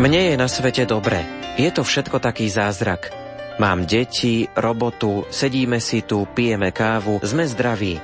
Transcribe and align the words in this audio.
Mne 0.00 0.32
je 0.32 0.36
na 0.40 0.48
svete 0.48 0.88
dobre. 0.88 1.22
Je 1.60 1.68
to 1.68 1.84
všetko 1.84 2.24
taký 2.24 2.48
zázrak. 2.48 3.12
Mám 3.60 3.84
deti, 3.84 4.48
robotu, 4.56 5.28
sedíme 5.28 5.76
si 5.76 6.02
tu, 6.02 6.24
pijeme 6.24 6.72
kávu, 6.72 7.20
sme 7.20 7.44
zdraví. 7.44 8.00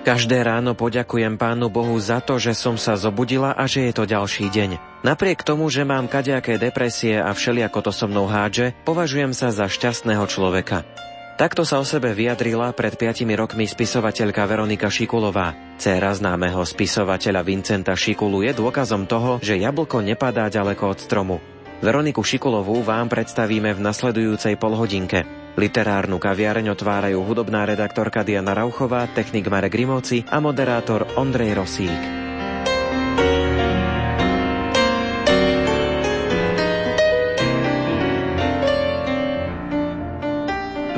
Každé 0.00 0.40
ráno 0.48 0.72
poďakujem 0.72 1.36
Pánu 1.36 1.68
Bohu 1.68 1.92
za 2.00 2.24
to, 2.24 2.40
že 2.40 2.56
som 2.56 2.80
sa 2.80 2.96
zobudila 2.96 3.52
a 3.52 3.68
že 3.68 3.84
je 3.84 3.92
to 3.92 4.08
ďalší 4.08 4.48
deň. 4.48 5.04
Napriek 5.04 5.44
tomu, 5.44 5.68
že 5.68 5.84
mám 5.84 6.08
kadejaké 6.08 6.56
depresie 6.56 7.20
a 7.20 7.28
všeliako 7.36 7.84
to 7.84 7.92
so 7.92 8.08
mnou 8.08 8.24
hádže, 8.24 8.72
považujem 8.88 9.36
sa 9.36 9.52
za 9.52 9.68
šťastného 9.68 10.24
človeka. 10.24 10.88
Takto 11.36 11.68
sa 11.68 11.80
o 11.80 11.84
sebe 11.84 12.16
vyjadrila 12.16 12.72
pred 12.72 12.96
5 12.96 13.28
rokmi 13.32 13.68
spisovateľka 13.68 14.44
Veronika 14.48 14.88
Šikulová. 14.88 15.76
Céra 15.76 16.16
známeho 16.16 16.64
spisovateľa 16.64 17.44
Vincenta 17.44 17.92
Šikulu 17.92 18.44
je 18.44 18.56
dôkazom 18.56 19.04
toho, 19.04 19.36
že 19.44 19.60
jablko 19.60 20.00
nepadá 20.00 20.48
ďaleko 20.48 20.96
od 20.96 20.98
stromu. 21.00 21.36
Veroniku 21.84 22.24
Šikulovú 22.24 22.84
vám 22.84 23.08
predstavíme 23.08 23.72
v 23.72 23.80
nasledujúcej 23.84 24.56
polhodinke. 24.56 25.39
Literárnu 25.58 26.22
kaviareň 26.22 26.70
otvárajú 26.74 27.22
hudobná 27.26 27.66
redaktorka 27.66 28.22
Diana 28.22 28.54
Rauchová, 28.54 29.10
technik 29.10 29.50
Marek 29.50 29.74
Grimovci 29.74 30.22
a 30.30 30.38
moderátor 30.38 31.06
Ondrej 31.18 31.58
Rosík. 31.58 32.02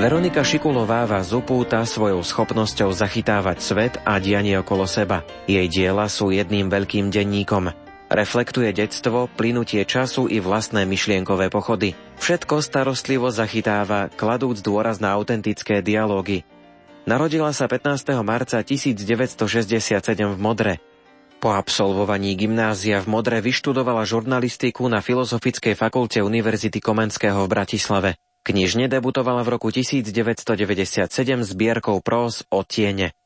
Veronika 0.03 0.43
Šikulová 0.43 1.07
vás 1.07 1.31
upúta 1.31 1.79
svojou 1.87 2.27
schopnosťou 2.27 2.91
zachytávať 2.91 3.59
svet 3.63 3.95
a 4.03 4.19
dianie 4.19 4.59
okolo 4.59 4.83
seba. 4.83 5.23
Jej 5.47 5.71
diela 5.71 6.11
sú 6.11 6.35
jedným 6.35 6.67
veľkým 6.67 7.07
denníkom. 7.07 7.82
Reflektuje 8.13 8.77
detstvo, 8.77 9.25
plynutie 9.25 9.89
času 9.89 10.29
i 10.29 10.37
vlastné 10.37 10.85
myšlienkové 10.85 11.49
pochody. 11.49 11.97
Všetko 12.21 12.61
starostlivo 12.61 13.33
zachytáva, 13.33 14.13
kladúc 14.13 14.61
dôraz 14.61 15.01
na 15.01 15.17
autentické 15.17 15.81
dialógy. 15.81 16.45
Narodila 17.09 17.57
sa 17.57 17.65
15. 17.65 18.13
marca 18.21 18.61
1967 18.61 19.97
v 20.29 20.37
Modre. 20.37 20.85
Po 21.41 21.57
absolvovaní 21.57 22.37
gymnázia 22.37 23.01
v 23.01 23.09
Modre 23.09 23.41
vyštudovala 23.41 24.05
žurnalistiku 24.05 24.93
na 24.93 25.01
Filozofickej 25.01 25.73
fakulte 25.73 26.21
Univerzity 26.21 26.85
Komenského 26.85 27.41
v 27.41 27.49
Bratislave. 27.49 28.11
Knižne 28.45 28.93
debutovala 28.93 29.41
v 29.41 29.57
roku 29.57 29.73
1997 29.73 31.09
zbierkou 31.49 31.97
prós 32.05 32.45
o 32.53 32.61
tiene. 32.61 33.17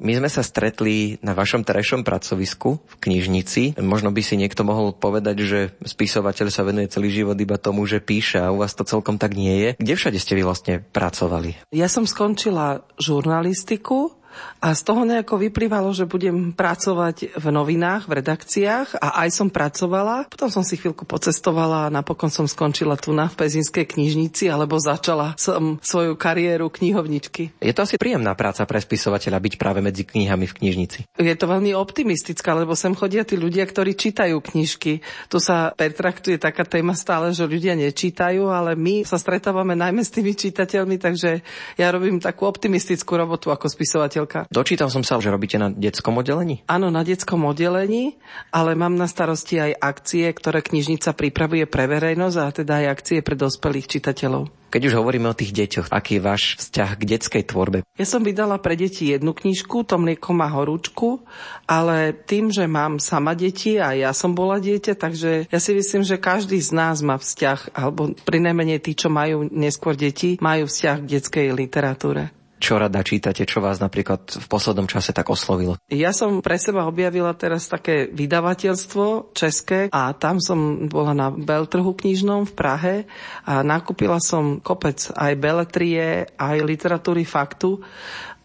My 0.00 0.16
sme 0.16 0.32
sa 0.32 0.40
stretli 0.40 1.20
na 1.20 1.36
vašom 1.36 1.60
terajšom 1.60 2.02
pracovisku 2.08 2.80
v 2.80 2.94
knižnici. 3.04 3.76
Možno 3.84 4.08
by 4.10 4.22
si 4.24 4.40
niekto 4.40 4.64
mohol 4.64 4.96
povedať, 4.96 5.36
že 5.44 5.58
spisovateľ 5.84 6.46
sa 6.48 6.64
venuje 6.64 6.88
celý 6.88 7.12
život 7.12 7.36
iba 7.36 7.60
tomu, 7.60 7.84
že 7.84 8.00
píše 8.00 8.40
a 8.40 8.48
u 8.48 8.64
vás 8.64 8.72
to 8.72 8.88
celkom 8.88 9.20
tak 9.20 9.36
nie 9.36 9.52
je. 9.60 9.70
Kde 9.76 9.94
všade 9.96 10.16
ste 10.16 10.40
vy 10.40 10.42
vlastne 10.42 10.74
pracovali? 10.80 11.68
Ja 11.76 11.92
som 11.92 12.08
skončila 12.08 12.82
žurnalistiku 12.96 14.19
a 14.60 14.76
z 14.76 14.82
toho 14.84 15.08
nejako 15.08 15.40
vyplývalo, 15.40 15.90
že 15.96 16.04
budem 16.04 16.52
pracovať 16.52 17.36
v 17.36 17.46
novinách, 17.48 18.06
v 18.06 18.16
redakciách 18.20 19.00
a 19.00 19.24
aj 19.24 19.28
som 19.32 19.48
pracovala. 19.48 20.28
Potom 20.28 20.52
som 20.52 20.60
si 20.60 20.76
chvíľku 20.76 21.08
pocestovala 21.08 21.88
a 21.88 21.92
napokon 21.92 22.28
som 22.28 22.44
skončila 22.44 23.00
tu 23.00 23.16
na 23.16 23.30
v 23.30 23.38
Pezinskej 23.40 23.88
knižnici 23.88 24.52
alebo 24.52 24.76
začala 24.76 25.32
som 25.40 25.80
svoju 25.80 26.18
kariéru 26.18 26.68
knihovničky. 26.68 27.56
Je 27.60 27.72
to 27.72 27.86
asi 27.86 27.96
príjemná 27.96 28.36
práca 28.36 28.66
pre 28.68 28.80
spisovateľa 28.82 29.38
byť 29.40 29.54
práve 29.56 29.80
medzi 29.80 30.04
knihami 30.04 30.44
v 30.44 30.56
knižnici. 30.60 30.98
Je 31.16 31.36
to 31.36 31.46
veľmi 31.48 31.72
optimistická, 31.72 32.52
lebo 32.52 32.76
sem 32.76 32.92
chodia 32.92 33.24
tí 33.24 33.40
ľudia, 33.40 33.64
ktorí 33.64 33.96
čítajú 33.96 34.36
knižky. 34.40 35.00
Tu 35.30 35.38
sa 35.40 35.72
pertraktuje 35.72 36.36
taká 36.36 36.68
téma 36.68 36.92
stále, 36.92 37.32
že 37.32 37.48
ľudia 37.48 37.72
nečítajú, 37.76 38.50
ale 38.50 38.76
my 38.76 39.08
sa 39.08 39.16
stretávame 39.16 39.72
najmä 39.72 40.04
s 40.04 40.12
tými 40.12 40.36
čitateľmi, 40.36 41.00
takže 41.00 41.40
ja 41.80 41.86
robím 41.88 42.20
takú 42.20 42.44
optimistickú 42.44 43.16
robotu 43.16 43.48
ako 43.48 43.68
spisovateľ 43.68 44.19
učiteľka. 44.20 44.52
Dočítal 44.52 44.88
som 44.92 45.00
sa, 45.00 45.16
že 45.20 45.32
robíte 45.32 45.56
na 45.56 45.72
detskom 45.72 46.20
oddelení? 46.20 46.60
Áno, 46.68 46.92
na 46.92 47.00
detskom 47.00 47.48
oddelení, 47.48 48.20
ale 48.52 48.76
mám 48.76 48.94
na 48.96 49.08
starosti 49.08 49.56
aj 49.56 49.72
akcie, 49.80 50.28
ktoré 50.28 50.60
knižnica 50.60 51.16
pripravuje 51.16 51.64
pre 51.64 51.88
verejnosť 51.88 52.36
a 52.36 52.46
teda 52.52 52.72
aj 52.84 52.86
akcie 52.92 53.18
pre 53.24 53.36
dospelých 53.36 53.88
čitateľov. 53.88 54.52
Keď 54.70 54.86
už 54.86 55.02
hovoríme 55.02 55.26
o 55.26 55.34
tých 55.34 55.50
deťoch, 55.50 55.90
aký 55.90 56.22
je 56.22 56.22
váš 56.22 56.54
vzťah 56.62 56.90
k 56.94 57.02
detskej 57.02 57.42
tvorbe? 57.42 57.82
Ja 57.98 58.06
som 58.06 58.22
vydala 58.22 58.54
pre 58.62 58.78
deti 58.78 59.10
jednu 59.10 59.34
knižku, 59.34 59.82
To 59.82 59.98
mlieko 59.98 60.30
má 60.30 60.46
horúčku, 60.46 61.26
ale 61.66 62.14
tým, 62.14 62.54
že 62.54 62.70
mám 62.70 63.02
sama 63.02 63.34
deti 63.34 63.82
a 63.82 63.98
ja 63.98 64.14
som 64.14 64.30
bola 64.30 64.62
dieťa, 64.62 64.94
takže 64.94 65.50
ja 65.50 65.58
si 65.58 65.74
myslím, 65.74 66.06
že 66.06 66.22
každý 66.22 66.62
z 66.62 66.70
nás 66.70 67.02
má 67.02 67.18
vzťah, 67.18 67.74
alebo 67.74 68.14
pri 68.22 68.38
najmenej 68.46 68.78
tí, 68.78 68.94
čo 68.94 69.10
majú 69.10 69.50
neskôr 69.50 69.98
deti, 69.98 70.38
majú 70.38 70.70
vzťah 70.70 70.96
k 71.02 71.10
detskej 71.18 71.46
literatúre 71.50 72.30
čo 72.60 72.76
rada 72.76 73.00
čítate, 73.00 73.48
čo 73.48 73.64
vás 73.64 73.80
napríklad 73.80 74.20
v 74.36 74.46
poslednom 74.46 74.84
čase 74.84 75.16
tak 75.16 75.32
oslovilo? 75.32 75.80
Ja 75.88 76.12
som 76.12 76.44
pre 76.44 76.60
seba 76.60 76.84
objavila 76.84 77.32
teraz 77.32 77.66
také 77.66 78.06
vydavateľstvo 78.12 79.32
české 79.32 79.88
a 79.88 80.12
tam 80.12 80.38
som 80.38 80.86
bola 80.92 81.16
na 81.16 81.32
Beltrhu 81.32 81.96
knižnom 81.96 82.44
v 82.44 82.52
Prahe 82.52 82.94
a 83.48 83.64
nakúpila 83.64 84.20
som 84.20 84.60
kopec 84.60 85.08
aj 85.16 85.32
beletrie, 85.40 86.28
aj 86.36 86.56
literatúry 86.60 87.24
faktu 87.24 87.80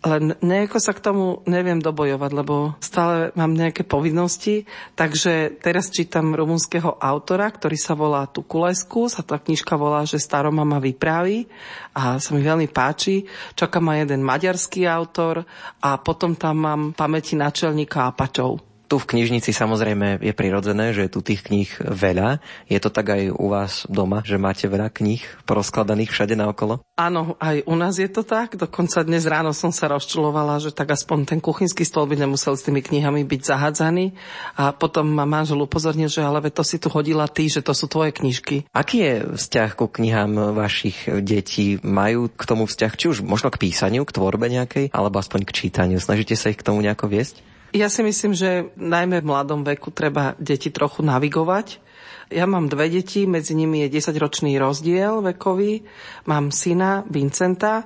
len 0.05 0.37
nejako 0.37 0.77
sa 0.77 0.93
k 0.93 1.01
tomu 1.01 1.41
neviem 1.49 1.81
dobojovať, 1.81 2.31
lebo 2.31 2.77
stále 2.77 3.33
mám 3.33 3.57
nejaké 3.57 3.81
povinnosti, 3.81 4.69
takže 4.93 5.57
teraz 5.57 5.89
čítam 5.89 6.37
rumunského 6.37 7.01
autora, 7.01 7.49
ktorý 7.49 7.73
sa 7.73 7.97
volá 7.97 8.29
Tukulesku, 8.29 9.09
sa 9.09 9.25
tá 9.25 9.41
knižka 9.41 9.73
volá, 9.73 10.05
že 10.05 10.21
staromama 10.21 10.77
vypráví 10.77 11.49
a 11.97 12.21
sa 12.21 12.37
mi 12.37 12.45
veľmi 12.45 12.69
páči. 12.69 13.25
Čaká 13.57 13.81
ma 13.81 13.97
jeden 13.97 14.21
maďarský 14.21 14.85
autor 14.85 15.41
a 15.81 15.97
potom 15.97 16.37
tam 16.37 16.55
mám 16.61 16.81
pamäti 16.93 17.33
načelníka 17.33 18.05
Apačov. 18.05 18.74
Tu 18.85 19.01
v 19.01 19.09
knižnici 19.09 19.49
samozrejme 19.49 20.21
je 20.21 20.33
prirodzené, 20.37 20.93
že 20.93 21.09
je 21.09 21.11
tu 21.11 21.25
tých 21.25 21.41
kníh 21.41 21.69
veľa. 21.81 22.37
Je 22.69 22.77
to 22.77 22.93
tak 22.93 23.17
aj 23.17 23.33
u 23.33 23.47
vás 23.49 23.89
doma, 23.89 24.21
že 24.21 24.37
máte 24.37 24.69
veľa 24.69 24.93
kníh 24.93 25.25
porozkladaných 25.49 26.13
všade 26.13 26.37
naokolo? 26.37 26.85
Áno, 26.93 27.33
aj 27.41 27.65
u 27.65 27.73
nás 27.73 27.97
je 27.97 28.05
to 28.05 28.21
tak. 28.21 28.53
Dokonca 28.53 29.01
dnes 29.01 29.25
ráno 29.25 29.57
som 29.57 29.73
sa 29.73 29.89
rozčulovala, 29.89 30.61
že 30.61 30.69
tak 30.69 30.93
aspoň 30.93 31.25
ten 31.25 31.39
kuchynský 31.41 31.81
stôl 31.81 32.05
by 32.05 32.21
nemusel 32.21 32.53
s 32.53 32.61
tými 32.61 32.85
knihami 32.85 33.25
byť 33.25 33.41
zahádzaný. 33.41 34.13
A 34.55 34.69
potom 34.69 35.09
ma 35.09 35.25
manžel 35.25 35.57
upozornil, 35.65 36.07
že 36.07 36.21
ale 36.21 36.45
to 36.53 36.61
si 36.61 36.77
tu 36.77 36.93
hodila 36.93 37.25
ty, 37.25 37.49
že 37.49 37.65
to 37.65 37.73
sú 37.73 37.89
tvoje 37.89 38.13
knižky. 38.13 38.69
Aký 38.69 39.01
je 39.01 39.13
vzťah 39.33 39.69
ku 39.73 39.89
knihám 39.89 40.53
vašich 40.53 41.09
detí? 41.25 41.81
Majú 41.81 42.29
k 42.29 42.43
tomu 42.45 42.69
vzťah, 42.69 42.93
či 42.93 43.05
už 43.09 43.25
možno 43.25 43.49
k 43.49 43.65
písaniu, 43.65 44.05
k 44.05 44.13
tvorbe 44.13 44.45
nejakej, 44.45 44.93
alebo 44.93 45.17
aspoň 45.17 45.49
k 45.49 45.55
čítaniu? 45.65 45.97
Snažíte 45.97 46.37
sa 46.37 46.53
ich 46.53 46.59
k 46.61 46.65
tomu 46.65 46.85
nejako 46.85 47.09
viesť? 47.09 47.54
Ja 47.75 47.91
si 47.91 48.07
myslím, 48.07 48.31
že 48.31 48.71
najmä 48.79 49.19
v 49.19 49.27
mladom 49.27 49.67
veku 49.67 49.91
treba 49.91 50.31
deti 50.39 50.71
trochu 50.71 51.03
navigovať. 51.03 51.83
Ja 52.31 52.47
mám 52.47 52.71
dve 52.71 52.87
deti, 52.87 53.27
medzi 53.27 53.51
nimi 53.51 53.83
je 53.83 53.99
10-ročný 53.99 54.55
rozdiel 54.55 55.19
vekový. 55.19 55.83
Mám 56.25 56.55
syna 56.55 57.03
Vincenta 57.05 57.83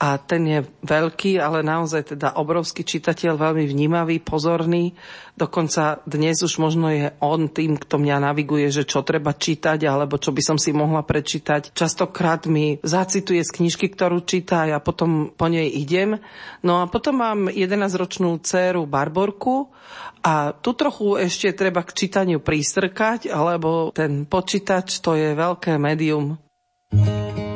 a 0.00 0.16
ten 0.16 0.48
je 0.48 0.60
veľký, 0.80 1.36
ale 1.36 1.60
naozaj 1.60 2.16
teda 2.16 2.32
obrovský 2.40 2.88
čitateľ, 2.88 3.36
veľmi 3.36 3.68
vnímavý, 3.68 4.16
pozorný. 4.24 4.96
Dokonca 5.36 6.00
dnes 6.08 6.40
už 6.40 6.56
možno 6.56 6.88
je 6.88 7.12
on 7.20 7.52
tým, 7.52 7.76
kto 7.76 8.00
mňa 8.00 8.32
naviguje, 8.32 8.72
že 8.72 8.88
čo 8.88 9.04
treba 9.04 9.36
čítať, 9.36 9.84
alebo 9.84 10.16
čo 10.16 10.32
by 10.32 10.40
som 10.40 10.56
si 10.56 10.72
mohla 10.72 11.04
prečítať. 11.04 11.76
Častokrát 11.76 12.48
mi 12.48 12.80
zacituje 12.80 13.44
z 13.44 13.52
knižky, 13.52 13.92
ktorú 13.92 14.24
číta 14.24 14.64
a 14.64 14.68
ja 14.72 14.78
potom 14.80 15.36
po 15.36 15.52
nej 15.52 15.68
idem. 15.68 16.16
No 16.64 16.80
a 16.80 16.88
potom 16.88 17.20
mám 17.20 17.52
11-ročnú 17.52 18.40
dceru 18.40 18.88
Barborku 18.88 19.68
a 20.24 20.56
tu 20.56 20.72
trochu 20.72 21.20
ešte 21.20 21.52
treba 21.52 21.84
k 21.84 21.92
čítaniu 21.92 22.40
prístrkať, 22.40 23.28
alebo 23.28 23.92
ten 23.92 24.24
počítač 24.24 25.04
to 25.04 25.12
je 25.12 25.36
veľké 25.36 25.76
médium. 25.76 26.40
thank 26.90 27.36
you 27.36 27.49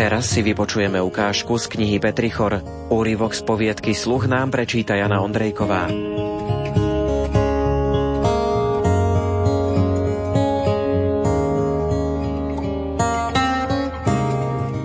Teraz 0.00 0.32
si 0.32 0.40
vypočujeme 0.40 0.96
ukážku 0.96 1.60
z 1.60 1.76
knihy 1.76 2.00
Petrichor. 2.00 2.64
Úrivok 2.88 3.36
z 3.36 3.44
poviedky 3.44 3.92
Sluch 3.92 4.32
nám 4.32 4.48
prečíta 4.48 4.96
Jana 4.96 5.20
Ondrejková. 5.20 5.92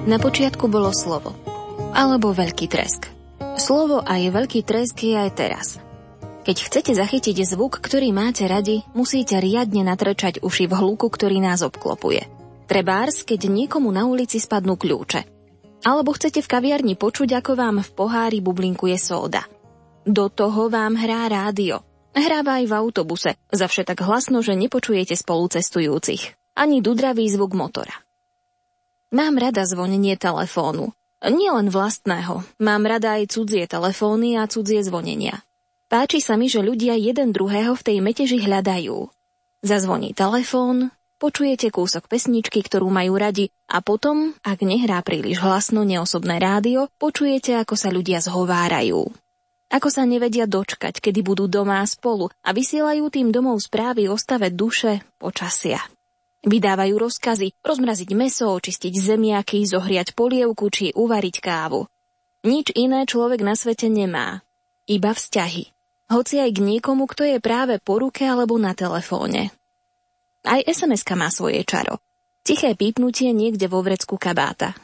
Na 0.04 0.20
počiatku 0.20 0.68
bolo 0.68 0.92
slovo, 0.92 1.32
alebo 1.96 2.36
veľký 2.36 2.68
tresk. 2.68 3.08
Slovo 3.56 4.04
a 4.04 4.20
je 4.20 4.28
veľký 4.36 4.68
tresk 4.68 5.00
je 5.00 5.16
aj 5.16 5.32
teraz. 5.32 5.80
Keď 6.44 6.58
chcete 6.60 6.92
zachytiť 6.92 7.56
zvuk, 7.56 7.80
ktorý 7.80 8.12
máte 8.12 8.44
radi, 8.52 8.84
musíte 8.92 9.40
riadne 9.40 9.88
natrčať 9.88 10.44
uši 10.44 10.68
v 10.68 10.76
hluku, 10.76 11.08
ktorý 11.08 11.40
nás 11.40 11.64
obklopuje. 11.64 12.35
Trebárs, 12.66 13.22
keď 13.22 13.46
niekomu 13.46 13.94
na 13.94 14.10
ulici 14.10 14.42
spadnú 14.42 14.74
kľúče. 14.74 15.22
Alebo 15.86 16.18
chcete 16.18 16.42
v 16.42 16.50
kaviarni 16.50 16.94
počuť, 16.98 17.38
ako 17.38 17.52
vám 17.54 17.78
v 17.86 17.90
pohári 17.94 18.42
bublinkuje 18.42 18.98
sóda. 18.98 19.46
Do 20.06 20.34
toho 20.34 20.70
vám 20.70 20.98
hrá 20.98 21.30
rádio. 21.30 21.86
Hráva 22.16 22.64
aj 22.64 22.66
v 22.66 22.74
autobuse, 22.74 23.32
zavše 23.54 23.86
tak 23.86 24.02
hlasno, 24.02 24.42
že 24.42 24.58
nepočujete 24.58 25.14
spolucestujúcich. 25.14 26.56
Ani 26.58 26.82
dudravý 26.82 27.28
zvuk 27.30 27.54
motora. 27.54 27.94
Mám 29.14 29.38
rada 29.38 29.68
zvonenie 29.68 30.18
telefónu. 30.18 30.96
Nie 31.22 31.54
len 31.54 31.70
vlastného. 31.70 32.42
Mám 32.58 32.84
rada 32.90 33.22
aj 33.22 33.34
cudzie 33.34 33.70
telefóny 33.70 34.42
a 34.42 34.50
cudzie 34.50 34.82
zvonenia. 34.82 35.42
Páči 35.86 36.18
sa 36.18 36.34
mi, 36.34 36.50
že 36.50 36.66
ľudia 36.66 36.98
jeden 36.98 37.30
druhého 37.30 37.78
v 37.78 37.86
tej 37.86 37.98
meteži 38.02 38.42
hľadajú. 38.42 39.10
Zazvoní 39.62 40.18
telefón, 40.18 40.90
počujete 41.18 41.72
kúsok 41.72 42.08
pesničky, 42.08 42.64
ktorú 42.64 42.88
majú 42.92 43.16
radi 43.16 43.52
a 43.72 43.82
potom, 43.82 44.36
ak 44.44 44.62
nehrá 44.62 45.02
príliš 45.02 45.42
hlasno 45.42 45.88
neosobné 45.88 46.38
rádio, 46.38 46.92
počujete, 47.00 47.56
ako 47.60 47.76
sa 47.76 47.90
ľudia 47.92 48.22
zhovárajú. 48.24 49.10
Ako 49.74 49.90
sa 49.90 50.06
nevedia 50.06 50.46
dočkať, 50.46 51.02
kedy 51.02 51.26
budú 51.26 51.50
doma 51.50 51.82
spolu 51.90 52.30
a 52.46 52.54
vysielajú 52.54 53.10
tým 53.10 53.34
domov 53.34 53.58
správy 53.60 54.06
o 54.08 54.16
stave 54.16 54.54
duše, 54.54 55.02
počasia. 55.18 55.82
Vydávajú 56.46 56.96
rozkazy 57.02 57.58
rozmraziť 57.66 58.10
meso, 58.14 58.54
očistiť 58.54 58.94
zemiaky, 58.94 59.66
zohriať 59.66 60.14
polievku 60.14 60.70
či 60.70 60.94
uvariť 60.94 61.36
kávu. 61.42 61.90
Nič 62.46 62.78
iné 62.78 63.10
človek 63.10 63.42
na 63.42 63.58
svete 63.58 63.90
nemá. 63.90 64.46
Iba 64.86 65.18
vzťahy. 65.18 65.74
Hoci 66.14 66.38
aj 66.38 66.54
k 66.54 66.60
niekomu, 66.62 67.10
kto 67.10 67.26
je 67.26 67.42
práve 67.42 67.82
po 67.82 67.98
ruke 67.98 68.22
alebo 68.22 68.62
na 68.62 68.78
telefóne. 68.78 69.50
Aj 70.46 70.62
sms 70.62 71.02
má 71.18 71.34
svoje 71.34 71.66
čaro. 71.66 71.98
Tiché 72.46 72.78
pípnutie 72.78 73.34
niekde 73.34 73.66
vo 73.66 73.82
vrecku 73.82 74.22
kabáta. 74.22 74.78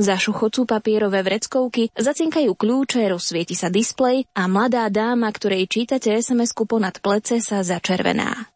Zašuchocú 0.00 0.64
papierové 0.64 1.20
vreckovky, 1.20 1.92
zacinkajú 1.92 2.56
kľúče, 2.56 3.04
rozsvieti 3.12 3.52
sa 3.52 3.68
displej 3.68 4.24
a 4.32 4.48
mladá 4.48 4.88
dáma, 4.88 5.28
ktorej 5.28 5.68
čítate 5.68 6.16
SMS-ku 6.16 6.64
ponad 6.64 6.96
plece, 7.04 7.44
sa 7.44 7.60
začervená. 7.60 8.48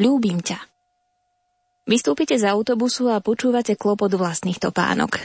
Ľúbim 0.00 0.40
ťa. 0.40 0.56
Vystúpite 1.84 2.40
z 2.40 2.48
autobusu 2.48 3.12
a 3.12 3.20
počúvate 3.20 3.76
klopot 3.76 4.08
vlastných 4.08 4.56
topánok. 4.56 5.20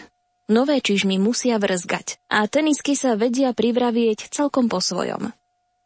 Nové 0.52 0.84
čižmy 0.84 1.16
musia 1.16 1.56
vrzgať 1.56 2.20
a 2.28 2.44
tenisky 2.52 3.00
sa 3.00 3.16
vedia 3.16 3.56
privravieť 3.56 4.28
celkom 4.28 4.68
po 4.68 4.84
svojom. 4.84 5.32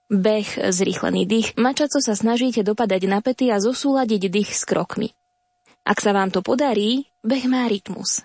Beh, 0.08 0.72
zrýchlený 0.72 1.28
dých, 1.28 1.48
mačaco 1.60 2.00
sa 2.00 2.16
snažíte 2.16 2.64
dopadať 2.64 3.12
na 3.12 3.20
pety 3.20 3.52
a 3.52 3.60
zosúladiť 3.60 4.32
dých 4.32 4.56
s 4.56 4.64
krokmi. 4.64 5.12
Ak 5.84 6.00
sa 6.00 6.16
vám 6.16 6.32
to 6.32 6.40
podarí, 6.40 7.12
beh 7.28 7.44
má 7.52 7.68
rytmus. 7.68 8.24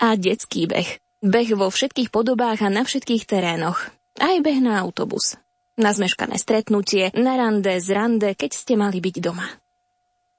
A 0.00 0.16
detský 0.16 0.68
beh. 0.68 1.00
Beh 1.20 1.52
vo 1.56 1.68
všetkých 1.68 2.08
podobách 2.12 2.64
a 2.64 2.72
na 2.72 2.84
všetkých 2.84 3.24
terénoch. 3.28 3.80
Aj 4.20 4.36
beh 4.40 4.60
na 4.60 4.80
autobus. 4.80 5.40
Na 5.80 5.96
zmeškané 5.96 6.36
stretnutie, 6.36 7.12
na 7.16 7.36
rande, 7.40 7.80
z 7.80 7.88
rande, 7.96 8.36
keď 8.36 8.50
ste 8.52 8.76
mali 8.76 9.00
byť 9.00 9.16
doma. 9.24 9.48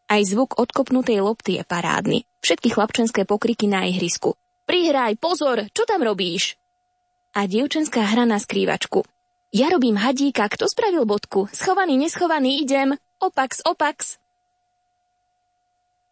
Aj 0.09 0.21
zvuk 0.21 0.61
odkopnutej 0.61 1.25
lopty 1.25 1.57
je 1.57 1.63
parádny. 1.65 2.25
Všetky 2.45 2.73
chlapčenské 2.73 3.25
pokriky 3.25 3.65
na 3.65 3.89
ihrisku. 3.89 4.37
Prihraj, 4.69 5.17
pozor, 5.17 5.65
čo 5.73 5.89
tam 5.89 6.05
robíš? 6.05 6.57
A 7.33 7.49
dievčenská 7.49 8.05
hra 8.05 8.29
na 8.29 8.37
skrývačku. 8.37 9.01
Ja 9.51 9.67
robím 9.67 9.99
hadíka, 9.99 10.47
kto 10.47 10.63
spravil 10.63 11.03
bodku? 11.03 11.51
Schovaný, 11.51 11.99
neschovaný, 11.99 12.63
idem. 12.63 12.95
Opax, 13.19 13.59
opax. 13.67 14.15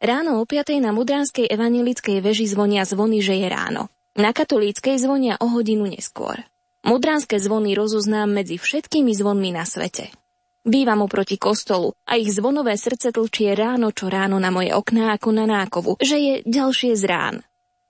Ráno 0.04 0.40
o 0.40 0.44
5. 0.44 0.76
na 0.84 0.92
Mudránskej 0.92 1.48
evanilickej 1.48 2.20
veži 2.20 2.52
zvonia 2.52 2.84
zvony, 2.84 3.24
že 3.24 3.40
je 3.40 3.48
ráno. 3.48 3.88
Na 4.20 4.36
katolíckej 4.36 5.00
zvonia 5.00 5.40
o 5.40 5.48
hodinu 5.56 5.88
neskôr. 5.88 6.36
Mudránske 6.84 7.40
zvony 7.40 7.80
rozoznám 7.80 8.28
medzi 8.28 8.60
všetkými 8.60 9.16
zvonmi 9.16 9.56
na 9.56 9.64
svete. 9.64 10.12
Bývam 10.68 11.08
oproti 11.08 11.40
kostolu 11.40 11.96
a 12.12 12.20
ich 12.20 12.36
zvonové 12.36 12.76
srdce 12.76 13.16
tlčie 13.16 13.56
ráno 13.56 13.96
čo 13.96 14.12
ráno 14.12 14.36
na 14.36 14.52
moje 14.52 14.76
okná 14.76 15.16
ako 15.16 15.32
na 15.32 15.48
nákovu, 15.48 15.96
že 16.04 16.20
je 16.20 16.34
ďalšie 16.44 16.92
z 16.92 17.04
rán. 17.08 17.36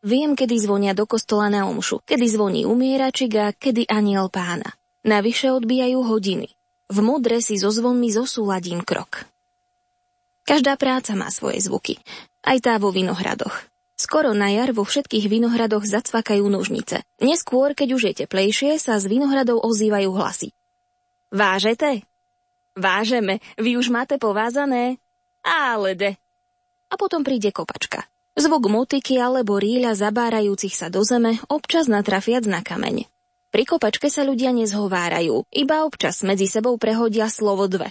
Viem, 0.06 0.38
kedy 0.38 0.62
zvonia 0.62 0.94
do 0.94 1.10
kostola 1.10 1.50
na 1.50 1.66
omšu, 1.66 2.06
kedy 2.06 2.26
zvoní 2.30 2.62
umieračik 2.70 3.34
a 3.34 3.50
kedy 3.50 3.90
aniel 3.90 4.30
pána. 4.30 4.79
Navyše 5.08 5.56
odbijajú 5.56 6.00
hodiny. 6.04 6.52
V 6.90 6.98
modre 7.06 7.40
si 7.40 7.56
so 7.56 7.72
zvonmi 7.72 8.12
zosúladím 8.12 8.84
krok. 8.84 9.30
Každá 10.44 10.76
práca 10.76 11.14
má 11.14 11.30
svoje 11.30 11.62
zvuky, 11.62 12.02
aj 12.42 12.58
tá 12.66 12.74
vo 12.82 12.90
vinohradoch. 12.90 13.54
Skoro 14.00 14.32
na 14.32 14.50
jar 14.50 14.72
vo 14.72 14.88
všetkých 14.88 15.28
vinohradoch 15.28 15.84
zacvakajú 15.84 16.48
nožnice. 16.48 17.04
Neskôr, 17.20 17.76
keď 17.76 17.90
už 17.94 18.02
je 18.10 18.14
teplejšie, 18.26 18.72
sa 18.80 18.96
z 18.96 19.12
vinohradov 19.12 19.60
ozývajú 19.60 20.10
hlasy. 20.16 20.50
Vážete? 21.30 22.08
Vážeme, 22.80 23.44
vy 23.60 23.76
už 23.76 23.92
máte 23.92 24.16
povázané? 24.16 24.98
Ale 25.44 26.00
de. 26.00 26.12
A 26.90 26.96
potom 26.96 27.28
príde 27.28 27.52
kopačka. 27.52 28.08
Zvuk 28.40 28.72
motiky 28.72 29.20
alebo 29.20 29.60
ríľa 29.60 30.00
zabárajúcich 30.00 30.74
sa 30.74 30.88
do 30.88 31.04
zeme, 31.04 31.38
občas 31.52 31.92
natrafiac 31.92 32.48
na 32.48 32.64
kameň. 32.64 33.04
Pri 33.50 33.64
kopačke 33.66 34.14
sa 34.14 34.22
ľudia 34.22 34.54
nezhovárajú, 34.54 35.50
iba 35.50 35.82
občas 35.82 36.22
medzi 36.22 36.46
sebou 36.46 36.78
prehodia 36.78 37.26
slovo 37.34 37.66
dve. 37.66 37.90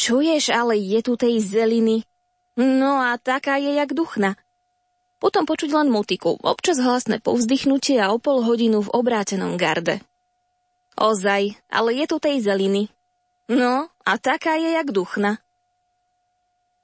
Čuješ, 0.00 0.50
ale 0.50 0.80
je 0.80 1.00
tu 1.04 1.14
tej 1.14 1.38
zeliny? 1.44 2.08
No 2.56 3.04
a 3.04 3.20
taká 3.20 3.60
je 3.60 3.76
jak 3.76 3.92
duchna. 3.92 4.40
Potom 5.20 5.44
počuť 5.44 5.70
len 5.72 5.88
motiku, 5.92 6.36
občas 6.40 6.80
hlasné 6.80 7.20
povzdychnutie 7.20 8.00
a 8.00 8.12
o 8.12 8.18
pol 8.18 8.44
hodinu 8.44 8.84
v 8.84 8.92
obrátenom 8.92 9.56
garde. 9.60 10.00
Ozaj, 10.94 11.58
ale 11.68 11.90
je 11.96 12.06
tu 12.06 12.16
tej 12.22 12.40
zeliny. 12.40 12.88
No, 13.50 13.92
a 14.04 14.12
taká 14.16 14.56
je 14.56 14.72
jak 14.72 14.88
duchna. 14.88 15.42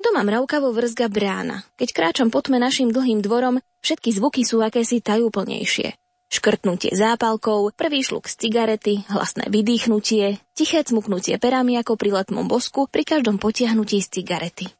Doma 0.00 0.24
mravkavo 0.24 0.72
vrzga 0.72 1.12
brána. 1.12 1.68
Keď 1.76 1.88
kráčam 1.92 2.28
po 2.32 2.40
tme 2.40 2.56
našim 2.56 2.88
dlhým 2.88 3.20
dvorom, 3.20 3.60
všetky 3.84 4.16
zvuky 4.16 4.42
sú 4.48 4.64
akési 4.64 5.04
tajúplnejšie. 5.04 5.92
Škrtnutie 6.30 6.94
zápalkov, 6.94 7.74
prvý 7.74 8.06
šluk 8.06 8.30
z 8.30 8.46
cigarety, 8.46 9.02
hlasné 9.10 9.50
vydýchnutie, 9.50 10.38
tiché 10.54 10.86
cmuknutie 10.86 11.34
perami 11.42 11.74
ako 11.74 11.98
pri 11.98 12.22
letmom 12.22 12.46
bosku 12.46 12.86
pri 12.86 13.02
každom 13.02 13.42
potiahnutí 13.42 13.98
z 13.98 14.22
cigarety. 14.22 14.70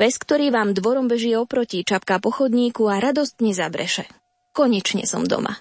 Pes, 0.00 0.16
ktorý 0.16 0.48
vám 0.48 0.72
dvorom 0.72 1.04
beží 1.04 1.36
oproti, 1.36 1.84
čapká 1.84 2.16
po 2.16 2.32
chodníku 2.32 2.88
a 2.88 2.96
radostne 2.96 3.52
zabreše. 3.52 4.08
Konečne 4.56 5.04
som 5.04 5.28
doma. 5.28 5.60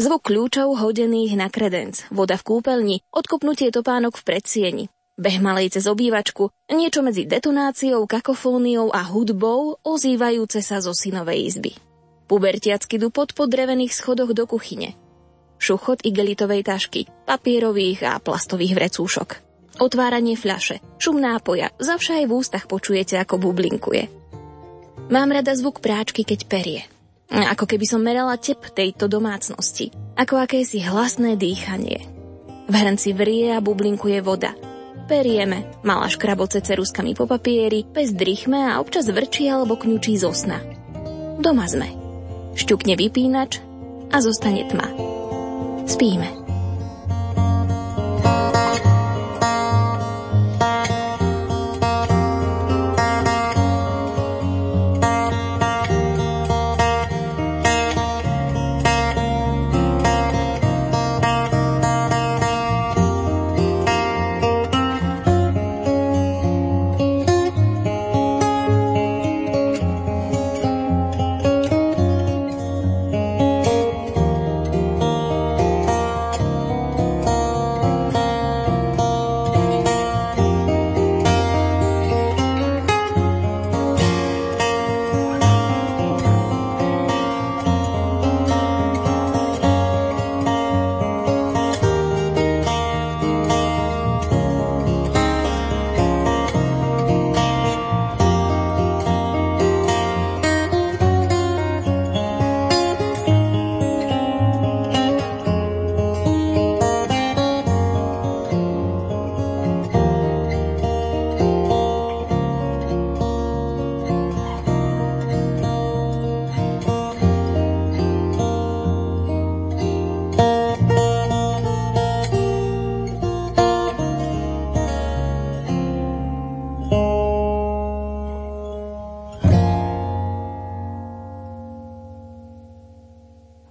Zvuk 0.00 0.32
kľúčov 0.32 0.80
hodených 0.80 1.36
na 1.36 1.52
kredenc, 1.52 2.08
voda 2.08 2.40
v 2.40 2.46
kúpeľni, 2.48 2.96
odkopnutie 3.12 3.68
topánok 3.68 4.16
v 4.16 4.24
predsieni, 4.24 4.84
beh 5.20 5.36
malej 5.44 5.76
cez 5.76 5.84
obývačku, 5.84 6.48
niečo 6.72 7.04
medzi 7.04 7.28
detonáciou, 7.28 8.08
kakofóniou 8.08 8.88
a 8.88 9.04
hudbou 9.04 9.76
ozývajúce 9.84 10.64
sa 10.64 10.80
zo 10.80 10.96
synovej 10.96 11.52
izby. 11.52 11.76
Pubertiacky 12.28 13.00
dupot 13.00 13.32
po 13.32 13.48
drevených 13.48 13.96
schodoch 13.96 14.36
do 14.36 14.44
kuchyne. 14.44 14.92
Šuchot 15.56 16.04
igelitovej 16.04 16.62
tašky, 16.62 17.08
papierových 17.24 18.04
a 18.04 18.20
plastových 18.20 18.76
vrecúšok. 18.76 19.28
Otváranie 19.80 20.36
fľaše, 20.36 20.84
šum 21.00 21.18
nápoja, 21.18 21.72
zavša 21.80 22.22
aj 22.22 22.26
v 22.28 22.32
ústach 22.36 22.64
počujete, 22.68 23.16
ako 23.16 23.40
bublinkuje. 23.40 24.12
Mám 25.08 25.32
rada 25.32 25.56
zvuk 25.56 25.80
práčky, 25.80 26.22
keď 26.22 26.40
perie. 26.44 26.82
Ako 27.32 27.64
keby 27.64 27.86
som 27.88 28.04
merala 28.04 28.36
tep 28.36 28.60
tejto 28.76 29.08
domácnosti. 29.08 29.92
Ako 30.16 30.36
akési 30.36 30.84
hlasné 30.84 31.36
dýchanie. 31.40 32.04
V 32.68 32.74
hrnci 32.76 33.16
vrie 33.16 33.52
a 33.56 33.64
bublinkuje 33.64 34.20
voda. 34.20 34.52
Perieme, 35.08 35.64
malá 35.80 36.12
škraboce 36.12 36.60
ceruskami 36.60 37.16
po 37.16 37.24
papieri, 37.24 37.88
pes 37.88 38.12
drichme 38.12 38.68
a 38.68 38.76
občas 38.76 39.08
vrčí 39.08 39.48
alebo 39.48 39.80
kňučí 39.80 40.12
zo 40.20 40.36
sna. 40.36 40.60
Doma 41.40 41.64
sme. 41.64 42.07
Šťukne 42.58 42.98
vypínač 42.98 43.62
a 44.10 44.18
zostane 44.18 44.66
tma. 44.66 44.90
Spíme. 45.86 46.47